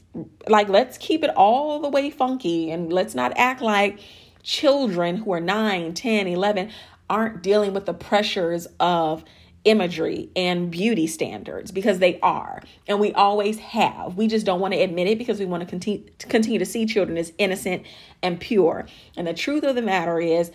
Like, 0.49 0.69
let's 0.69 0.99
keep 0.99 1.23
it 1.25 1.31
all 1.37 1.81
the 1.81 1.88
way 1.88 2.11
funky 2.11 2.71
and 2.71 2.93
let's 2.93 3.14
not 3.14 3.33
act 3.37 3.61
like 3.61 3.99
children 4.43 5.17
who 5.17 5.33
are 5.33 5.41
9, 5.41 5.95
10, 5.95 6.26
11 6.26 6.71
aren't 7.09 7.43
dealing 7.43 7.75
with 7.75 7.87
the 7.87 7.95
pressures 7.95 8.67
of 8.81 9.25
imagery 9.64 10.28
and 10.35 10.71
beauty 10.71 11.07
standards 11.07 11.71
because 11.71 12.00
they 12.00 12.19
are 12.21 12.62
and 12.88 12.99
we 12.99 13.12
always 13.12 13.59
have. 13.59 14.16
We 14.16 14.26
just 14.26 14.45
don't 14.45 14.61
want 14.61 14.75
to 14.75 14.81
admit 14.81 15.07
it 15.07 15.19
because 15.19 15.38
we 15.38 15.47
want 15.47 15.62
to 15.62 15.69
continue 15.69 16.04
to 16.19 16.26
continue 16.26 16.59
to 16.59 16.66
see 16.66 16.87
children 16.87 17.16
as 17.16 17.33
innocent 17.38 17.87
and 18.23 18.40
pure. 18.40 18.87
And 19.16 19.26
the 19.26 19.35
truth 19.35 19.62
of 19.62 19.75
the 19.75 19.83
matter 19.83 20.21
is 20.21 20.50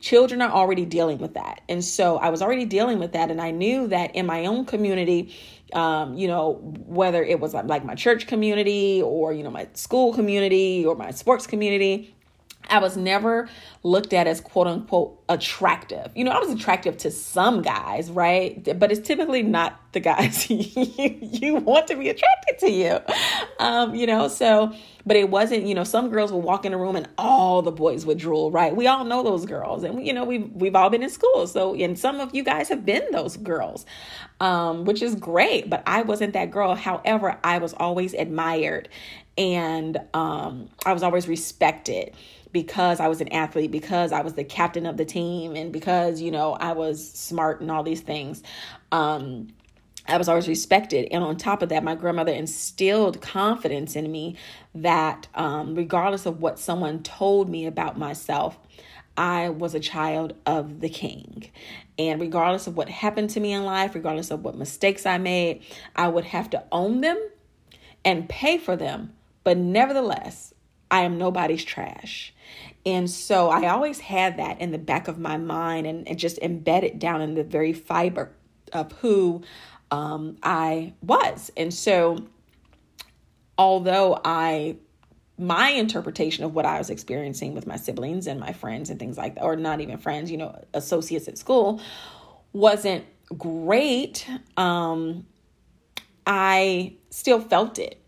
children 0.00 0.42
are 0.42 0.50
already 0.50 0.84
dealing 0.84 1.18
with 1.18 1.34
that. 1.34 1.62
And 1.68 1.82
so 1.82 2.18
i 2.18 2.28
was 2.28 2.42
already 2.42 2.64
dealing 2.64 2.98
with 2.98 3.12
that 3.12 3.30
and 3.30 3.40
i 3.40 3.50
knew 3.50 3.86
that 3.88 4.14
in 4.14 4.26
my 4.26 4.46
own 4.46 4.64
community 4.66 5.34
um, 5.72 6.14
you 6.18 6.28
know 6.28 6.58
whether 6.86 7.22
it 7.24 7.40
was 7.40 7.54
like 7.54 7.84
my 7.84 7.94
church 7.94 8.26
community 8.26 9.00
or 9.02 9.32
you 9.32 9.42
know 9.42 9.50
my 9.50 9.68
school 9.74 10.12
community 10.12 10.84
or 10.84 10.94
my 10.96 11.10
sports 11.10 11.46
community 11.46 12.14
I 12.68 12.78
was 12.78 12.96
never 12.96 13.48
looked 13.82 14.12
at 14.12 14.26
as 14.26 14.40
quote 14.40 14.66
unquote 14.66 15.22
attractive. 15.28 16.10
You 16.14 16.24
know, 16.24 16.30
I 16.30 16.38
was 16.38 16.50
attractive 16.50 16.96
to 16.98 17.10
some 17.10 17.62
guys, 17.62 18.10
right? 18.10 18.78
But 18.78 18.92
it's 18.92 19.06
typically 19.06 19.42
not 19.42 19.78
the 19.92 20.00
guys 20.00 20.48
you, 20.50 21.56
want 21.56 21.86
to 21.88 21.96
be 21.96 22.08
attracted 22.08 22.58
to 22.60 22.70
you. 22.70 22.98
Um, 23.58 23.94
you 23.94 24.06
know, 24.06 24.28
so, 24.28 24.72
but 25.04 25.16
it 25.16 25.28
wasn't, 25.28 25.66
you 25.66 25.74
know, 25.74 25.84
some 25.84 26.08
girls 26.08 26.32
would 26.32 26.42
walk 26.44 26.64
in 26.64 26.72
a 26.72 26.78
room 26.78 26.96
and 26.96 27.08
all 27.18 27.62
the 27.62 27.70
boys 27.70 28.06
would 28.06 28.18
drool, 28.18 28.50
right? 28.50 28.74
We 28.74 28.86
all 28.86 29.04
know 29.04 29.22
those 29.22 29.44
girls. 29.44 29.84
And, 29.84 30.06
you 30.06 30.12
know, 30.12 30.24
we've, 30.24 30.50
we've 30.52 30.74
all 30.74 30.88
been 30.88 31.02
in 31.02 31.10
school. 31.10 31.46
So, 31.46 31.74
and 31.74 31.98
some 31.98 32.20
of 32.20 32.34
you 32.34 32.42
guys 32.42 32.68
have 32.68 32.86
been 32.86 33.02
those 33.12 33.36
girls, 33.36 33.84
um, 34.40 34.84
which 34.84 35.02
is 35.02 35.14
great. 35.14 35.68
But 35.68 35.82
I 35.86 36.02
wasn't 36.02 36.32
that 36.32 36.50
girl. 36.50 36.74
However, 36.74 37.38
I 37.44 37.58
was 37.58 37.74
always 37.74 38.14
admired 38.14 38.88
and 39.42 40.00
um, 40.14 40.68
I 40.86 40.92
was 40.92 41.02
always 41.02 41.26
respected 41.26 42.14
because 42.52 43.00
I 43.00 43.08
was 43.08 43.20
an 43.20 43.28
athlete, 43.32 43.72
because 43.72 44.12
I 44.12 44.20
was 44.20 44.34
the 44.34 44.44
captain 44.44 44.86
of 44.86 44.96
the 44.96 45.04
team, 45.04 45.56
and 45.56 45.72
because, 45.72 46.20
you 46.20 46.30
know, 46.30 46.52
I 46.52 46.72
was 46.72 47.10
smart 47.10 47.60
and 47.60 47.70
all 47.70 47.82
these 47.82 48.02
things. 48.02 48.42
Um, 48.92 49.48
I 50.06 50.16
was 50.16 50.28
always 50.28 50.48
respected. 50.48 51.08
And 51.10 51.24
on 51.24 51.36
top 51.36 51.62
of 51.62 51.70
that, 51.70 51.82
my 51.82 51.94
grandmother 51.94 52.32
instilled 52.32 53.20
confidence 53.20 53.96
in 53.96 54.10
me 54.10 54.36
that 54.74 55.28
um, 55.34 55.74
regardless 55.74 56.26
of 56.26 56.40
what 56.40 56.58
someone 56.58 57.02
told 57.02 57.48
me 57.48 57.66
about 57.66 57.98
myself, 57.98 58.58
I 59.16 59.48
was 59.48 59.74
a 59.74 59.80
child 59.80 60.34
of 60.46 60.80
the 60.80 60.88
king. 60.88 61.50
And 61.98 62.20
regardless 62.20 62.66
of 62.66 62.76
what 62.76 62.88
happened 62.88 63.30
to 63.30 63.40
me 63.40 63.52
in 63.52 63.64
life, 63.64 63.94
regardless 63.94 64.30
of 64.30 64.44
what 64.44 64.56
mistakes 64.56 65.06
I 65.06 65.18
made, 65.18 65.62
I 65.96 66.08
would 66.08 66.24
have 66.26 66.50
to 66.50 66.64
own 66.72 67.00
them 67.00 67.20
and 68.04 68.28
pay 68.28 68.58
for 68.58 68.76
them. 68.76 69.12
But 69.44 69.58
nevertheless, 69.58 70.54
I 70.90 71.00
am 71.02 71.18
nobody's 71.18 71.64
trash. 71.64 72.34
And 72.84 73.10
so 73.10 73.48
I 73.48 73.68
always 73.68 74.00
had 74.00 74.36
that 74.38 74.60
in 74.60 74.72
the 74.72 74.78
back 74.78 75.08
of 75.08 75.18
my 75.18 75.36
mind 75.36 75.86
and, 75.86 76.06
and 76.06 76.18
just 76.18 76.38
embedded 76.38 76.98
down 76.98 77.22
in 77.22 77.34
the 77.34 77.44
very 77.44 77.72
fiber 77.72 78.32
of 78.72 78.92
who 78.92 79.42
um, 79.90 80.36
I 80.42 80.92
was. 81.02 81.50
And 81.56 81.72
so, 81.72 82.18
although 83.56 84.20
I, 84.24 84.76
my 85.38 85.70
interpretation 85.70 86.44
of 86.44 86.54
what 86.54 86.66
I 86.66 86.78
was 86.78 86.90
experiencing 86.90 87.54
with 87.54 87.66
my 87.66 87.76
siblings 87.76 88.26
and 88.26 88.40
my 88.40 88.52
friends 88.52 88.90
and 88.90 88.98
things 88.98 89.16
like 89.16 89.36
that, 89.36 89.44
or 89.44 89.56
not 89.56 89.80
even 89.80 89.98
friends, 89.98 90.30
you 90.30 90.36
know, 90.36 90.62
associates 90.74 91.28
at 91.28 91.38
school, 91.38 91.80
wasn't 92.52 93.04
great, 93.38 94.28
um, 94.56 95.26
I 96.26 96.94
still 97.10 97.40
felt 97.40 97.78
it 97.78 98.01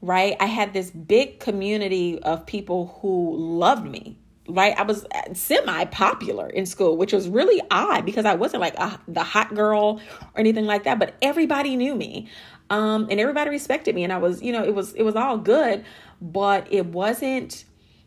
right? 0.00 0.36
I 0.40 0.46
had 0.46 0.72
this 0.72 0.90
big 0.90 1.40
community 1.40 2.22
of 2.22 2.46
people 2.46 2.98
who 3.00 3.36
loved 3.36 3.86
me, 3.86 4.18
right? 4.48 4.74
I 4.78 4.82
was 4.82 5.06
semi 5.32 5.84
popular 5.86 6.48
in 6.48 6.66
school, 6.66 6.96
which 6.96 7.12
was 7.12 7.28
really 7.28 7.60
odd 7.70 8.04
because 8.04 8.24
I 8.24 8.34
wasn't 8.34 8.60
like 8.60 8.74
a, 8.78 8.98
the 9.08 9.22
hot 9.22 9.54
girl 9.54 10.00
or 10.34 10.40
anything 10.40 10.66
like 10.66 10.84
that, 10.84 10.98
but 10.98 11.14
everybody 11.22 11.76
knew 11.76 11.94
me. 11.94 12.28
Um, 12.70 13.08
and 13.10 13.20
everybody 13.20 13.50
respected 13.50 13.94
me 13.94 14.04
and 14.04 14.12
I 14.12 14.18
was, 14.18 14.42
you 14.42 14.50
know, 14.52 14.64
it 14.64 14.74
was 14.74 14.94
it 14.94 15.02
was 15.02 15.16
all 15.16 15.36
good, 15.38 15.84
but 16.20 16.66
it 16.70 16.86
wasn't 16.86 17.64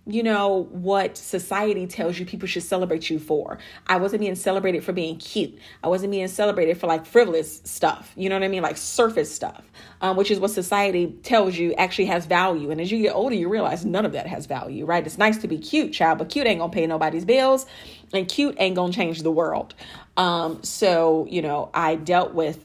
you 0.08 0.24
know, 0.24 0.68
what 0.72 1.18
society 1.18 1.86
tells 1.86 2.18
you 2.18 2.26
people 2.26 2.48
should 2.48 2.64
celebrate 2.64 3.10
you 3.10 3.20
for. 3.20 3.58
I 3.88 3.98
wasn't 3.98 4.22
being 4.22 4.36
celebrated 4.36 4.84
for 4.84 4.94
being 4.94 5.18
cute. 5.18 5.58
I 5.84 5.90
wasn't 5.90 6.12
being 6.12 6.30
celebrated 6.30 6.78
for 6.78 6.88
like 6.88 7.06
frivolous 7.06 7.62
stuff. 7.66 8.14
You 8.16 8.30
know 8.30 8.36
what 8.36 8.44
I 8.44 8.48
mean? 8.48 8.62
Like 8.62 8.78
surface 8.78 9.34
stuff, 9.34 9.70
um, 10.02 10.16
which 10.16 10.32
is 10.32 10.40
what 10.40 10.52
society 10.52 11.14
tells 11.24 11.58
you 11.58 11.74
actually 11.74 12.06
has 12.06 12.26
value. 12.26 12.72
And 12.72 12.80
as 12.80 12.90
you 12.90 13.02
get 13.02 13.14
older, 13.14 13.36
you 13.36 13.50
realize 13.50 13.84
none 13.84 14.06
of 14.06 14.14
that 14.14 14.28
has 14.28 14.46
value, 14.46 14.86
right? 14.86 15.06
It's 15.06 15.18
nice 15.18 15.38
to 15.40 15.48
be 15.48 15.58
cute, 15.58 15.92
child, 15.92 16.20
but 16.20 16.30
cute 16.30 16.48
ain't 16.48 16.60
gonna 16.60 16.72
pay 16.72 16.88
nobody's 16.88 17.26
bills 17.26 17.66
and 18.14 18.30
cute 18.30 18.56
ain't 18.60 18.76
gonna 18.76 18.94
change 18.94 19.24
the 19.24 19.32
world. 19.32 19.76
Um, 20.16 20.64
so, 20.64 21.28
you 21.30 21.42
know, 21.42 21.70
I 21.74 21.96
dealt 21.96 22.34
with 22.34 22.64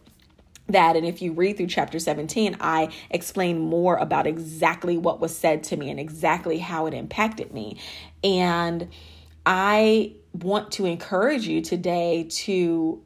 that. 0.72 0.96
And 0.96 1.06
if 1.06 1.22
you 1.22 1.32
read 1.32 1.56
through 1.56 1.68
chapter 1.68 1.98
17, 1.98 2.56
I 2.60 2.92
explain 3.10 3.58
more 3.58 3.96
about 3.96 4.26
exactly 4.26 4.96
what 4.96 5.20
was 5.20 5.36
said 5.36 5.62
to 5.64 5.76
me 5.76 5.90
and 5.90 5.98
exactly 6.00 6.58
how 6.58 6.86
it 6.86 6.94
impacted 6.94 7.52
me. 7.52 7.78
And 8.22 8.88
I 9.44 10.14
want 10.32 10.72
to 10.72 10.86
encourage 10.86 11.46
you 11.46 11.60
today 11.60 12.26
to 12.30 13.02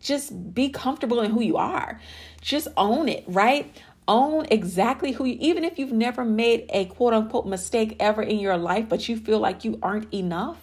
just 0.00 0.54
be 0.54 0.68
comfortable 0.68 1.20
in 1.20 1.30
who 1.30 1.40
you 1.40 1.56
are. 1.56 2.00
Just 2.40 2.68
own 2.76 3.08
it, 3.08 3.24
right? 3.26 3.74
Own 4.08 4.46
exactly 4.50 5.12
who 5.12 5.24
you, 5.24 5.36
even 5.40 5.64
if 5.64 5.78
you've 5.78 5.92
never 5.92 6.24
made 6.24 6.66
a 6.70 6.86
quote 6.86 7.14
unquote 7.14 7.46
mistake 7.46 7.96
ever 8.00 8.22
in 8.22 8.38
your 8.38 8.56
life, 8.56 8.88
but 8.88 9.08
you 9.08 9.16
feel 9.16 9.38
like 9.38 9.64
you 9.64 9.78
aren't 9.82 10.12
enough, 10.12 10.58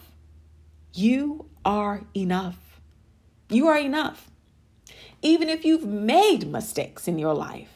you 0.92 1.46
are 1.64 2.02
enough. 2.14 2.58
You 3.48 3.66
are 3.68 3.78
enough. 3.78 4.29
Even 5.22 5.48
if 5.48 5.64
you've 5.64 5.86
made 5.86 6.46
mistakes 6.50 7.06
in 7.06 7.18
your 7.18 7.34
life, 7.34 7.68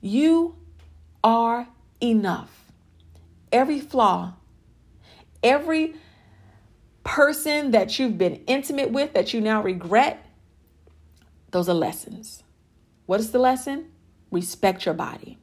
you 0.00 0.56
are 1.24 1.68
enough. 2.00 2.64
Every 3.50 3.80
flaw, 3.80 4.34
every 5.42 5.94
person 7.04 7.72
that 7.72 7.98
you've 7.98 8.18
been 8.18 8.42
intimate 8.46 8.90
with 8.90 9.12
that 9.14 9.34
you 9.34 9.40
now 9.40 9.62
regret, 9.62 10.24
those 11.50 11.68
are 11.68 11.74
lessons. 11.74 12.42
What 13.06 13.20
is 13.20 13.32
the 13.32 13.38
lesson? 13.38 13.90
Respect 14.30 14.86
your 14.86 14.94
body. 14.94 15.38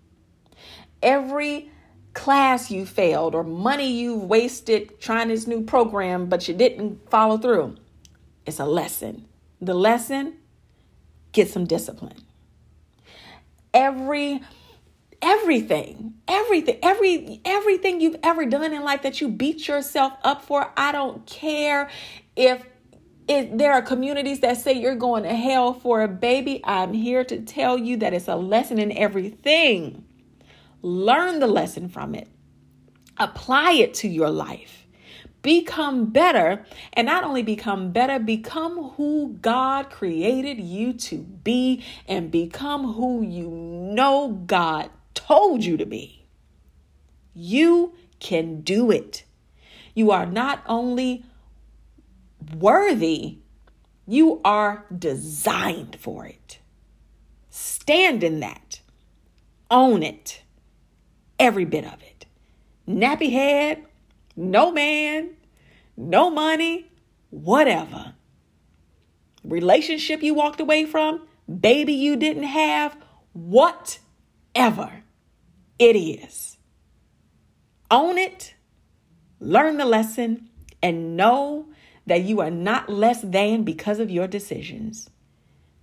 Every 1.04 1.70
class 2.14 2.72
you 2.72 2.86
failed 2.86 3.36
or 3.36 3.44
money 3.44 3.92
you 3.92 4.16
wasted 4.16 5.00
trying 5.00 5.28
this 5.28 5.46
new 5.46 5.64
program 5.64 6.26
but 6.28 6.48
you 6.48 6.54
didn't 6.54 7.10
follow 7.10 7.38
through, 7.38 7.76
it's 8.46 8.60
a 8.60 8.66
lesson. 8.66 9.28
The 9.62 9.76
lesson 9.76 10.38
get 11.40 11.50
some 11.50 11.66
discipline. 11.66 12.22
Every 13.74 14.42
everything, 15.22 16.16
everything, 16.28 16.80
every 16.84 17.42
everything 17.46 18.02
you've 18.02 18.18
ever 18.24 18.46
done 18.46 18.74
in 18.74 18.84
life 18.84 19.04
that 19.04 19.22
you 19.22 19.30
beat 19.30 19.68
yourself 19.68 20.14
up 20.24 20.44
for, 20.44 20.72
I 20.76 20.92
don't 20.92 21.26
care 21.26 21.90
if 22.36 22.64
it, 23.30 23.58
there 23.58 23.74
are 23.74 23.82
communities 23.82 24.40
that 24.40 24.58
say 24.58 24.74
you're 24.74 24.96
going 24.96 25.24
to 25.24 25.34
hell 25.34 25.74
for 25.74 26.02
a 26.02 26.08
baby. 26.08 26.62
I'm 26.64 26.94
here 26.94 27.24
to 27.24 27.40
tell 27.42 27.78
you 27.78 27.98
that 27.98 28.14
it's 28.14 28.28
a 28.28 28.36
lesson 28.36 28.80
in 28.80 28.92
everything. 28.92 30.04
Learn 30.82 31.40
the 31.40 31.48
lesson 31.48 31.90
from 31.90 32.16
it. 32.16 32.28
Apply 33.18 33.74
it 33.74 33.94
to 33.96 34.08
your 34.08 34.30
life 34.30 34.79
become 35.42 36.08
better 36.08 36.66
and 36.94 37.06
not 37.06 37.24
only 37.24 37.42
become 37.42 37.92
better 37.92 38.20
become 38.20 38.92
who 38.92 39.38
god 39.42 39.90
created 39.90 40.60
you 40.60 40.92
to 40.92 41.18
be 41.18 41.84
and 42.08 42.30
become 42.30 42.94
who 42.94 43.22
you 43.22 43.50
know 43.50 44.30
god 44.46 44.90
told 45.30 45.64
you 45.64 45.78
to 45.78 45.86
be. 45.86 46.26
You 47.36 47.94
can 48.20 48.62
do 48.62 48.90
it. 48.90 49.26
You 49.94 50.12
are 50.12 50.26
not 50.26 50.64
only 50.66 51.24
worthy 52.56 53.38
you 54.08 54.42
are 54.44 54.86
designed 54.98 55.98
for 56.00 56.26
it. 56.26 56.58
Stand 57.52 58.24
in 58.24 58.40
that. 58.40 58.80
Own 59.70 60.02
it. 60.02 60.42
Every 61.38 61.66
bit 61.66 61.86
of 61.86 62.02
it. 62.02 62.26
Nappy 62.88 63.32
head 63.32 63.86
no 64.40 64.72
man, 64.72 65.32
no 65.98 66.30
money, 66.30 66.90
whatever. 67.30 68.14
Relationship 69.44 70.24
you 70.24 70.34
walked 70.34 70.62
away 70.62 70.86
from, 70.86 71.28
baby 71.60 71.94
you 71.94 72.16
didn't 72.16 72.44
have, 72.44 72.96
whatever 73.34 75.04
it 75.78 75.96
is. 75.96 76.58
Own 77.92 78.18
it, 78.18 78.54
learn 79.42 79.78
the 79.78 79.86
lesson, 79.86 80.50
and 80.82 81.18
know 81.18 81.68
that 82.06 82.22
you 82.22 82.40
are 82.40 82.52
not 82.52 82.90
less 82.90 83.22
than 83.22 83.64
because 83.64 84.00
of 84.00 84.10
your 84.10 84.28
decisions. 84.28 85.10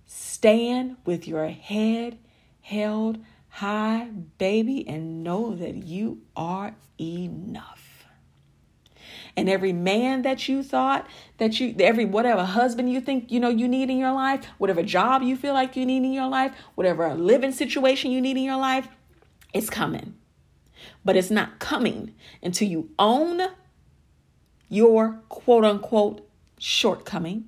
Stand 0.05 0.97
with 1.05 1.27
your 1.27 1.49
head 1.49 2.17
held 2.61 3.19
high, 3.49 4.09
baby, 4.37 4.87
and 4.87 5.23
know 5.23 5.55
that 5.55 5.75
you 5.83 6.21
are 6.35 6.75
enough 6.99 7.86
and 9.37 9.47
every 9.47 9.71
man 9.71 10.23
that 10.23 10.49
you 10.49 10.63
thought 10.63 11.07
that 11.37 11.59
you 11.59 11.73
every 11.79 12.03
whatever 12.03 12.43
husband 12.43 12.91
you 12.91 12.99
think 12.99 13.31
you 13.31 13.39
know 13.39 13.49
you 13.49 13.67
need 13.67 13.89
in 13.89 13.97
your 13.97 14.11
life 14.11 14.43
whatever 14.57 14.83
job 14.83 15.21
you 15.21 15.37
feel 15.37 15.53
like 15.53 15.77
you 15.77 15.85
need 15.85 16.03
in 16.03 16.11
your 16.11 16.27
life 16.27 16.53
whatever 16.75 17.13
living 17.13 17.51
situation 17.51 18.11
you 18.11 18.19
need 18.19 18.35
in 18.35 18.43
your 18.43 18.57
life 18.57 18.89
it's 19.53 19.69
coming. 19.69 20.15
But 21.03 21.15
it's 21.15 21.31
not 21.31 21.59
coming 21.59 22.13
until 22.43 22.67
you 22.67 22.89
own 22.99 23.41
your 24.69 25.21
quote 25.29 25.63
unquote 25.63 26.27
shortcoming 26.59 27.45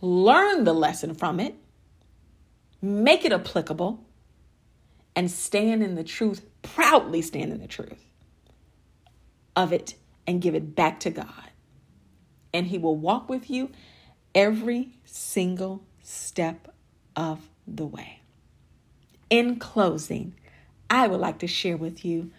learn 0.00 0.64
the 0.64 0.72
lesson 0.72 1.12
from 1.12 1.38
it 1.38 1.54
make 2.80 3.24
it 3.24 3.32
applicable 3.32 4.02
and 5.14 5.30
stand 5.30 5.82
in 5.82 5.96
the 5.96 6.04
truth 6.04 6.46
proudly 6.62 7.20
stand 7.20 7.52
in 7.52 7.60
the 7.60 7.66
truth 7.66 8.06
of 9.54 9.72
it 9.72 9.94
and 10.30 10.40
give 10.40 10.54
it 10.54 10.76
back 10.76 11.00
to 11.00 11.10
God. 11.10 11.50
And 12.54 12.68
He 12.68 12.78
will 12.78 12.96
walk 12.96 13.28
with 13.28 13.50
you 13.50 13.72
every 14.32 14.90
single 15.04 15.82
step 16.04 16.72
of 17.16 17.48
the 17.66 17.84
way. 17.84 18.20
In 19.28 19.58
closing, 19.58 20.34
I 20.88 21.08
would 21.08 21.18
like 21.18 21.40
to 21.40 21.48
share 21.48 21.76
with 21.76 22.04
you 22.04 22.30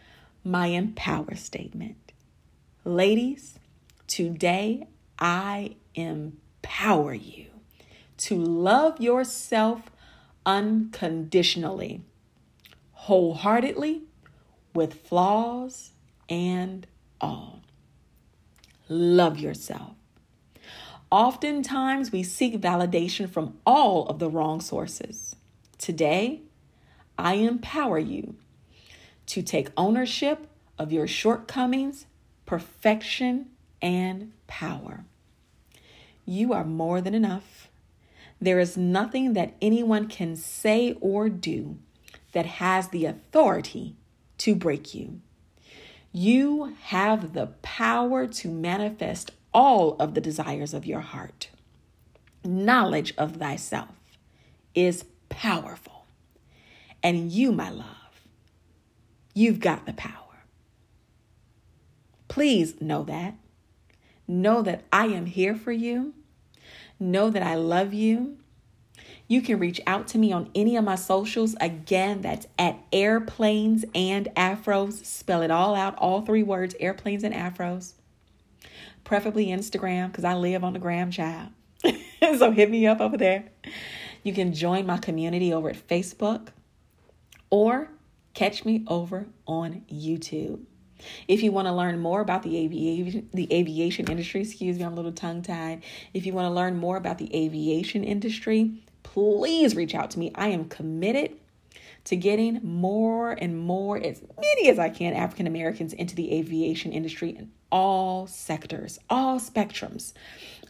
my 0.41 0.67
empower 0.67 1.35
statement. 1.35 2.13
Ladies, 2.85 3.59
today 4.07 4.87
I 5.19 5.75
empower 5.93 7.13
you 7.13 7.47
to 8.19 8.37
love 8.37 9.01
yourself 9.01 9.91
unconditionally, 10.45 12.03
wholeheartedly, 12.93 14.03
with 14.73 14.93
flaws 14.93 15.91
and 16.29 16.87
all 17.19 17.50
love 18.91 19.39
yourself. 19.39 19.93
Oftentimes, 21.09 22.11
we 22.11 22.23
seek 22.23 22.59
validation 22.59 23.29
from 23.29 23.57
all 23.65 24.05
of 24.07 24.19
the 24.19 24.29
wrong 24.29 24.61
sources. 24.61 25.35
Today, 25.77 26.41
I 27.17 27.35
empower 27.35 27.99
you 27.99 28.35
to 29.27 29.41
take 29.41 29.69
ownership 29.75 30.47
of 30.77 30.91
your 30.91 31.07
shortcomings, 31.07 32.05
perfection, 32.45 33.47
and 33.81 34.33
power. 34.47 35.05
You 36.25 36.53
are 36.53 36.65
more 36.65 37.01
than 37.01 37.15
enough. 37.15 37.69
There 38.39 38.59
is 38.59 38.77
nothing 38.77 39.33
that 39.33 39.55
anyone 39.61 40.07
can 40.07 40.35
say 40.35 40.97
or 40.99 41.29
do 41.29 41.77
that 42.31 42.45
has 42.45 42.89
the 42.89 43.05
authority 43.05 43.95
to 44.39 44.55
break 44.55 44.95
you. 44.95 45.21
You 46.11 46.75
have 46.83 47.33
the 47.33 47.47
power 47.61 48.27
to 48.27 48.49
manifest 48.49 49.31
all 49.53 49.95
of 49.97 50.13
the 50.13 50.21
desires 50.21 50.73
of 50.73 50.85
your 50.85 50.99
heart. 50.99 51.49
Knowledge 52.43 53.13
of 53.17 53.37
thyself 53.37 53.95
is 54.75 55.05
powerful. 55.29 56.05
And 57.01 57.31
you, 57.31 57.51
my 57.51 57.69
love, 57.69 58.27
you've 59.33 59.59
got 59.59 59.85
the 59.85 59.93
power. 59.93 60.43
Please 62.27 62.79
know 62.81 63.03
that. 63.03 63.35
Know 64.27 64.61
that 64.61 64.83
I 64.91 65.07
am 65.07 65.25
here 65.25 65.55
for 65.55 65.71
you. 65.71 66.13
Know 66.99 67.29
that 67.29 67.43
I 67.43 67.55
love 67.55 67.93
you. 67.93 68.37
You 69.31 69.41
can 69.41 69.59
reach 69.59 69.79
out 69.87 70.09
to 70.09 70.17
me 70.17 70.33
on 70.33 70.49
any 70.53 70.75
of 70.75 70.83
my 70.83 70.95
socials. 70.95 71.55
Again, 71.61 72.19
that's 72.19 72.47
at 72.59 72.77
Airplanes 72.91 73.85
and 73.95 74.27
Afros. 74.35 75.05
Spell 75.05 75.41
it 75.41 75.49
all 75.49 75.73
out, 75.73 75.97
all 75.99 76.21
three 76.21 76.43
words 76.43 76.75
Airplanes 76.81 77.23
and 77.23 77.33
Afros. 77.33 77.93
Preferably 79.05 79.45
Instagram 79.45 80.07
because 80.07 80.25
I 80.25 80.33
live 80.33 80.65
on 80.65 80.73
the 80.73 80.79
gram 80.79 81.11
child. 81.11 81.47
so 82.21 82.51
hit 82.51 82.69
me 82.69 82.85
up 82.85 82.99
over 82.99 83.15
there. 83.15 83.45
You 84.21 84.33
can 84.33 84.53
join 84.53 84.85
my 84.85 84.97
community 84.97 85.53
over 85.53 85.69
at 85.69 85.87
Facebook 85.87 86.49
or 87.49 87.87
catch 88.33 88.65
me 88.65 88.83
over 88.89 89.27
on 89.47 89.85
YouTube. 89.89 90.59
If 91.29 91.41
you 91.41 91.53
want 91.53 91.69
to 91.69 91.73
learn 91.73 91.99
more 91.99 92.19
about 92.19 92.43
the 92.43 92.57
aviation 92.57 93.29
the 93.33 93.47
aviation 93.53 94.11
industry, 94.11 94.41
excuse 94.41 94.77
me, 94.77 94.83
I'm 94.83 94.91
a 94.91 94.95
little 94.97 95.13
tongue 95.13 95.41
tied. 95.41 95.83
If 96.13 96.25
you 96.25 96.33
want 96.33 96.47
to 96.47 96.53
learn 96.53 96.75
more 96.75 96.97
about 96.97 97.17
the 97.17 97.33
aviation 97.33 98.03
industry, 98.03 98.83
please 99.03 99.75
reach 99.75 99.95
out 99.95 100.11
to 100.11 100.19
me. 100.19 100.31
I 100.35 100.47
am 100.49 100.65
committed 100.65 101.37
to 102.05 102.15
getting 102.15 102.59
more 102.63 103.31
and 103.31 103.57
more, 103.57 103.97
as 103.97 104.21
many 104.39 104.69
as 104.69 104.79
I 104.79 104.89
can, 104.89 105.13
African 105.13 105.47
Americans 105.47 105.93
into 105.93 106.15
the 106.15 106.33
aviation 106.33 106.91
industry 106.91 107.29
in 107.29 107.51
all 107.71 108.27
sectors, 108.27 108.99
all 109.09 109.39
spectrums. 109.39 110.13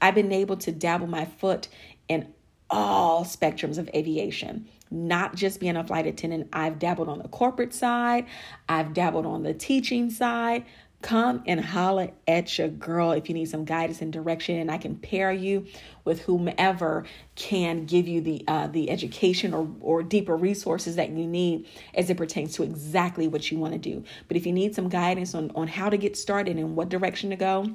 I've 0.02 0.16
been 0.16 0.32
able 0.32 0.58
to 0.58 0.72
dabble 0.72 1.08
my 1.08 1.26
foot 1.26 1.68
in 2.08 2.34
all 2.70 3.24
spectrums 3.24 3.78
of 3.78 3.90
aviation, 3.94 4.68
not 4.90 5.36
just 5.36 5.60
being 5.60 5.76
a 5.76 5.84
flight 5.84 6.08
attendant. 6.08 6.50
I've 6.54 6.80
dabbled 6.80 7.10
on 7.10 7.20
the 7.20 7.28
corporate 7.28 7.74
side, 7.74 8.26
I've 8.68 8.94
dabbled 8.94 9.26
on 9.26 9.44
the 9.44 9.54
teaching 9.54 10.10
side, 10.10 10.66
come 11.02 11.44
and 11.46 11.64
holler 11.64 12.12
at 12.28 12.58
your 12.58 12.68
girl 12.68 13.12
if 13.12 13.28
you 13.30 13.36
need 13.36 13.46
some 13.46 13.66
guidance 13.66 14.02
and 14.02 14.14
direction 14.14 14.58
and 14.58 14.72
i 14.72 14.78
can 14.78 14.96
pair 14.96 15.32
you 15.32 15.66
with 16.06 16.22
whomever 16.22 17.06
can 17.36 17.86
give 17.86 18.08
you 18.08 18.22
the 18.22 18.44
uh, 18.48 18.68
the 18.68 18.90
education 18.90 19.54
or, 19.54 19.68
or 19.82 20.04
deeper 20.04 20.36
resources 20.36 20.96
that 20.96 21.10
you 21.10 21.28
need 21.28 21.68
as 21.96 22.10
it 22.10 22.18
pertains 22.18 22.54
to 22.54 22.64
exactly 22.64 23.28
what 23.28 23.52
you 23.52 23.58
want 23.58 23.74
to 23.74 23.80
do 23.80 24.04
but 24.28 24.38
if 24.38 24.46
you 24.46 24.52
need 24.52 24.76
some 24.76 24.90
guidance 24.90 25.34
on 25.34 25.52
on 25.56 25.68
how 25.68 25.90
to 25.90 25.98
get 25.98 26.16
started 26.16 26.58
and 26.58 26.76
what 26.76 26.90
direction 26.90 27.30
to 27.30 27.36
go 27.36 27.66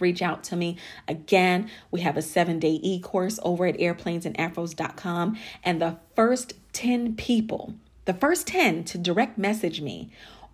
reach 0.00 0.22
out 0.22 0.42
to 0.44 0.56
me. 0.56 0.76
Again, 1.06 1.70
we 1.90 2.00
have 2.00 2.16
a 2.16 2.22
seven 2.22 2.58
day 2.58 2.80
e 2.82 3.00
course 3.00 3.38
over 3.42 3.66
at 3.66 3.78
airplanesandafros.com. 3.78 5.38
And 5.62 5.80
the 5.80 5.98
first 6.16 6.54
10 6.72 7.16
people, 7.16 7.74
the 8.06 8.14
first 8.14 8.46
10 8.46 8.84
to 8.84 8.98
direct 8.98 9.38
message 9.38 9.80
me 9.80 10.10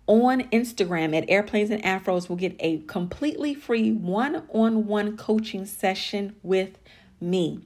on 0.07 0.41
Instagram 0.49 1.15
at 1.15 1.29
Airplanes 1.29 1.69
and 1.69 1.83
Afros 1.83 2.29
will 2.29 2.37
get 2.37 2.55
a 2.59 2.79
completely 2.79 3.53
free 3.53 3.91
one 3.91 4.43
on 4.53 4.87
one 4.87 5.17
coaching 5.17 5.65
session 5.65 6.35
with 6.41 6.79
me. 7.19 7.59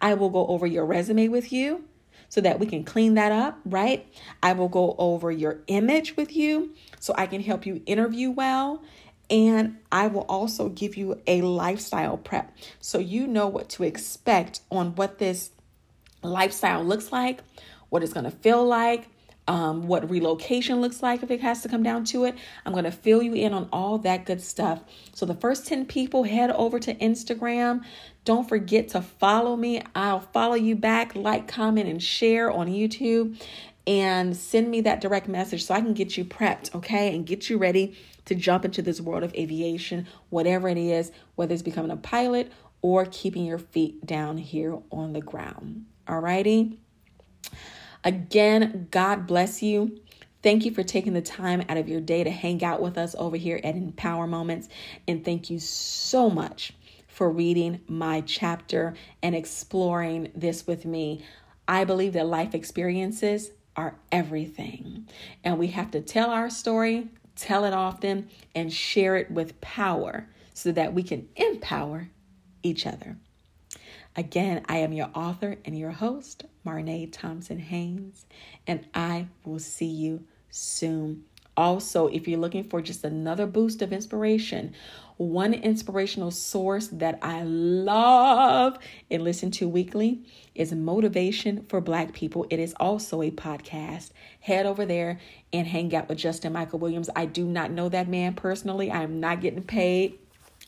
I 0.00 0.14
will 0.14 0.30
go 0.30 0.46
over 0.46 0.66
your 0.66 0.86
resume 0.86 1.28
with 1.28 1.52
you 1.52 1.84
so 2.28 2.40
that 2.40 2.58
we 2.58 2.66
can 2.66 2.84
clean 2.84 3.14
that 3.14 3.32
up, 3.32 3.58
right? 3.64 4.06
I 4.42 4.54
will 4.54 4.68
go 4.68 4.94
over 4.96 5.30
your 5.30 5.60
image 5.66 6.16
with 6.16 6.34
you 6.34 6.74
so 6.98 7.14
I 7.16 7.26
can 7.26 7.42
help 7.42 7.66
you 7.66 7.82
interview 7.84 8.30
well. 8.30 8.82
And 9.28 9.78
I 9.90 10.06
will 10.06 10.22
also 10.22 10.68
give 10.68 10.96
you 10.96 11.20
a 11.26 11.42
lifestyle 11.42 12.16
prep 12.16 12.56
so 12.80 12.98
you 12.98 13.26
know 13.26 13.48
what 13.48 13.68
to 13.70 13.82
expect 13.82 14.60
on 14.70 14.94
what 14.94 15.18
this 15.18 15.50
lifestyle 16.22 16.84
looks 16.84 17.12
like, 17.12 17.40
what 17.88 18.02
it's 18.02 18.12
to 18.12 18.30
feel 18.30 18.64
like, 18.64 19.08
um, 19.48 19.88
what 19.88 20.08
relocation 20.08 20.80
looks 20.80 21.02
like 21.02 21.22
if 21.22 21.30
it 21.30 21.40
has 21.40 21.62
to 21.62 21.68
come 21.68 21.82
down 21.82 22.04
to 22.06 22.24
it. 22.24 22.36
I'm 22.64 22.72
going 22.72 22.84
to 22.84 22.92
fill 22.92 23.22
you 23.22 23.34
in 23.34 23.52
on 23.52 23.68
all 23.72 23.98
that 23.98 24.24
good 24.24 24.40
stuff. 24.40 24.82
So, 25.14 25.26
the 25.26 25.34
first 25.34 25.66
10 25.66 25.86
people 25.86 26.24
head 26.24 26.50
over 26.50 26.78
to 26.80 26.94
Instagram. 26.94 27.84
Don't 28.24 28.48
forget 28.48 28.88
to 28.88 29.02
follow 29.02 29.56
me. 29.56 29.82
I'll 29.94 30.20
follow 30.20 30.54
you 30.54 30.76
back, 30.76 31.16
like, 31.16 31.48
comment, 31.48 31.88
and 31.88 32.02
share 32.02 32.50
on 32.50 32.68
YouTube. 32.68 33.40
And 33.84 34.36
send 34.36 34.70
me 34.70 34.80
that 34.82 35.00
direct 35.00 35.26
message 35.26 35.64
so 35.64 35.74
I 35.74 35.80
can 35.80 35.92
get 35.92 36.16
you 36.16 36.24
prepped, 36.24 36.72
okay? 36.72 37.12
And 37.12 37.26
get 37.26 37.50
you 37.50 37.58
ready 37.58 37.96
to 38.26 38.36
jump 38.36 38.64
into 38.64 38.80
this 38.80 39.00
world 39.00 39.24
of 39.24 39.34
aviation, 39.34 40.06
whatever 40.30 40.68
it 40.68 40.78
is, 40.78 41.10
whether 41.34 41.52
it's 41.52 41.62
becoming 41.62 41.90
a 41.90 41.96
pilot 41.96 42.52
or 42.80 43.06
keeping 43.06 43.44
your 43.44 43.58
feet 43.58 44.06
down 44.06 44.36
here 44.38 44.78
on 44.92 45.12
the 45.12 45.20
ground. 45.20 45.86
Alrighty. 46.06 46.76
Again, 48.04 48.88
God 48.90 49.26
bless 49.26 49.62
you. 49.62 50.00
Thank 50.42 50.64
you 50.64 50.72
for 50.72 50.82
taking 50.82 51.12
the 51.12 51.22
time 51.22 51.62
out 51.68 51.76
of 51.76 51.88
your 51.88 52.00
day 52.00 52.24
to 52.24 52.30
hang 52.30 52.64
out 52.64 52.82
with 52.82 52.98
us 52.98 53.14
over 53.16 53.36
here 53.36 53.60
at 53.62 53.76
Empower 53.76 54.26
Moments. 54.26 54.68
And 55.06 55.24
thank 55.24 55.50
you 55.50 55.60
so 55.60 56.28
much 56.28 56.72
for 57.06 57.30
reading 57.30 57.80
my 57.86 58.22
chapter 58.22 58.94
and 59.22 59.36
exploring 59.36 60.32
this 60.34 60.66
with 60.66 60.84
me. 60.84 61.24
I 61.68 61.84
believe 61.84 62.14
that 62.14 62.26
life 62.26 62.54
experiences 62.54 63.52
are 63.76 63.94
everything. 64.10 65.08
And 65.44 65.58
we 65.58 65.68
have 65.68 65.92
to 65.92 66.00
tell 66.00 66.30
our 66.30 66.50
story, 66.50 67.08
tell 67.36 67.64
it 67.64 67.72
often, 67.72 68.28
and 68.54 68.72
share 68.72 69.16
it 69.16 69.30
with 69.30 69.60
power 69.60 70.26
so 70.54 70.72
that 70.72 70.92
we 70.92 71.04
can 71.04 71.28
empower 71.36 72.08
each 72.64 72.86
other. 72.86 73.16
Again, 74.16 74.64
I 74.68 74.78
am 74.78 74.92
your 74.92 75.10
author 75.14 75.56
and 75.64 75.78
your 75.78 75.92
host, 75.92 76.44
Marnay 76.64 77.08
Thompson 77.10 77.58
Haynes, 77.58 78.26
and 78.66 78.86
I 78.94 79.28
will 79.44 79.58
see 79.58 79.86
you 79.86 80.24
soon. 80.50 81.24
Also, 81.56 82.06
if 82.06 82.26
you're 82.26 82.40
looking 82.40 82.64
for 82.64 82.80
just 82.80 83.04
another 83.04 83.46
boost 83.46 83.82
of 83.82 83.92
inspiration, 83.92 84.72
one 85.18 85.52
inspirational 85.52 86.30
source 86.30 86.88
that 86.88 87.18
I 87.20 87.42
love 87.42 88.78
and 89.10 89.22
listen 89.22 89.50
to 89.52 89.68
weekly 89.68 90.22
is 90.54 90.72
Motivation 90.72 91.64
for 91.64 91.80
Black 91.80 92.14
People. 92.14 92.46
It 92.48 92.58
is 92.58 92.74
also 92.80 93.20
a 93.20 93.30
podcast. 93.30 94.10
Head 94.40 94.64
over 94.64 94.86
there 94.86 95.20
and 95.52 95.66
hang 95.66 95.94
out 95.94 96.08
with 96.08 96.18
Justin 96.18 96.54
Michael 96.54 96.78
Williams. 96.78 97.10
I 97.14 97.26
do 97.26 97.44
not 97.44 97.70
know 97.70 97.90
that 97.90 98.08
man 98.08 98.34
personally, 98.34 98.90
I 98.90 99.02
am 99.02 99.20
not 99.20 99.42
getting 99.42 99.62
paid 99.62 100.18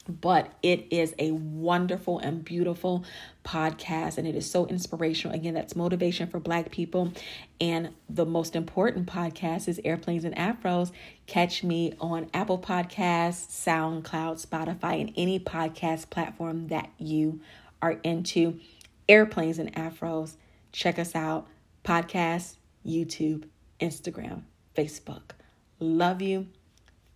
but 0.09 0.53
it 0.63 0.87
is 0.91 1.15
a 1.19 1.31
wonderful 1.33 2.19
and 2.19 2.45
beautiful 2.45 3.05
podcast 3.45 4.19
and 4.19 4.27
it 4.27 4.35
is 4.35 4.51
so 4.51 4.67
inspirational. 4.67 5.35
Again 5.35 5.55
that's 5.55 5.75
motivation 5.75 6.29
for 6.29 6.41
black 6.41 6.71
people 6.71 7.13
and 7.61 7.91
the 8.09 8.27
most 8.27 8.55
important 8.55 9.07
podcast 9.07 9.69
is 9.69 9.81
airplanes 9.85 10.25
and 10.25 10.37
afros. 10.37 10.91
Catch 11.27 11.65
me 11.65 11.95
on 12.01 12.29
apple 12.35 12.59
podcasts 12.59 13.49
soundcloud 13.49 14.45
spotify 14.45 15.01
and 15.01 15.13
any 15.17 15.41
podcast 15.41 16.11
platform 16.11 16.69
that 16.69 16.91
you 16.99 17.41
are 17.81 17.99
into. 18.03 18.61
Airplanes 19.09 19.59
and 19.59 19.75
afros. 19.75 20.37
Check 20.73 20.99
us 20.99 21.15
out. 21.15 21.47
Podcast 21.85 22.57
youtube 22.87 23.45
instagram 23.81 24.43
facebook. 24.77 25.33
Love 25.79 26.21
you. 26.21 26.47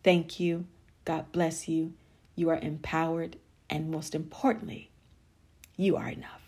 Thank 0.03 0.41
you. 0.41 0.67
God 1.05 1.31
bless 1.33 1.69
you 1.69 1.93
you 2.39 2.51
are 2.51 2.59
empowered, 2.59 3.37
and 3.69 3.91
most 3.91 4.15
importantly, 4.15 4.91
you 5.77 5.97
are 5.97 6.09
enough. 6.09 6.39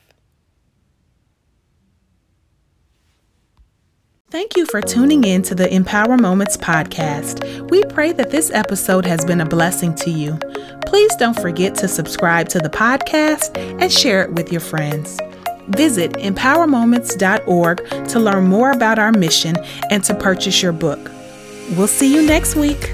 Thank 4.30 4.56
you 4.56 4.64
for 4.66 4.80
tuning 4.80 5.24
in 5.24 5.42
to 5.42 5.56
the 5.56 5.72
Empower 5.74 6.16
Moments 6.16 6.56
podcast. 6.56 7.68
We 7.68 7.82
pray 7.86 8.12
that 8.12 8.30
this 8.30 8.52
episode 8.52 9.04
has 9.04 9.24
been 9.24 9.40
a 9.40 9.46
blessing 9.46 9.92
to 9.96 10.10
you. 10.10 10.38
Please 10.86 11.14
don't 11.16 11.38
forget 11.40 11.74
to 11.76 11.88
subscribe 11.88 12.48
to 12.50 12.60
the 12.60 12.70
podcast 12.70 13.58
and 13.80 13.92
share 13.92 14.22
it 14.22 14.32
with 14.34 14.52
your 14.52 14.60
friends. 14.60 15.18
Visit 15.70 16.12
empowermoments.org 16.12 18.08
to 18.08 18.20
learn 18.20 18.44
more 18.44 18.70
about 18.70 19.00
our 19.00 19.10
mission 19.10 19.56
and 19.90 20.04
to 20.04 20.14
purchase 20.14 20.62
your 20.62 20.72
book. 20.72 21.10
We'll 21.76 21.88
see 21.88 22.14
you 22.14 22.22
next 22.22 22.54
week. 22.54 22.92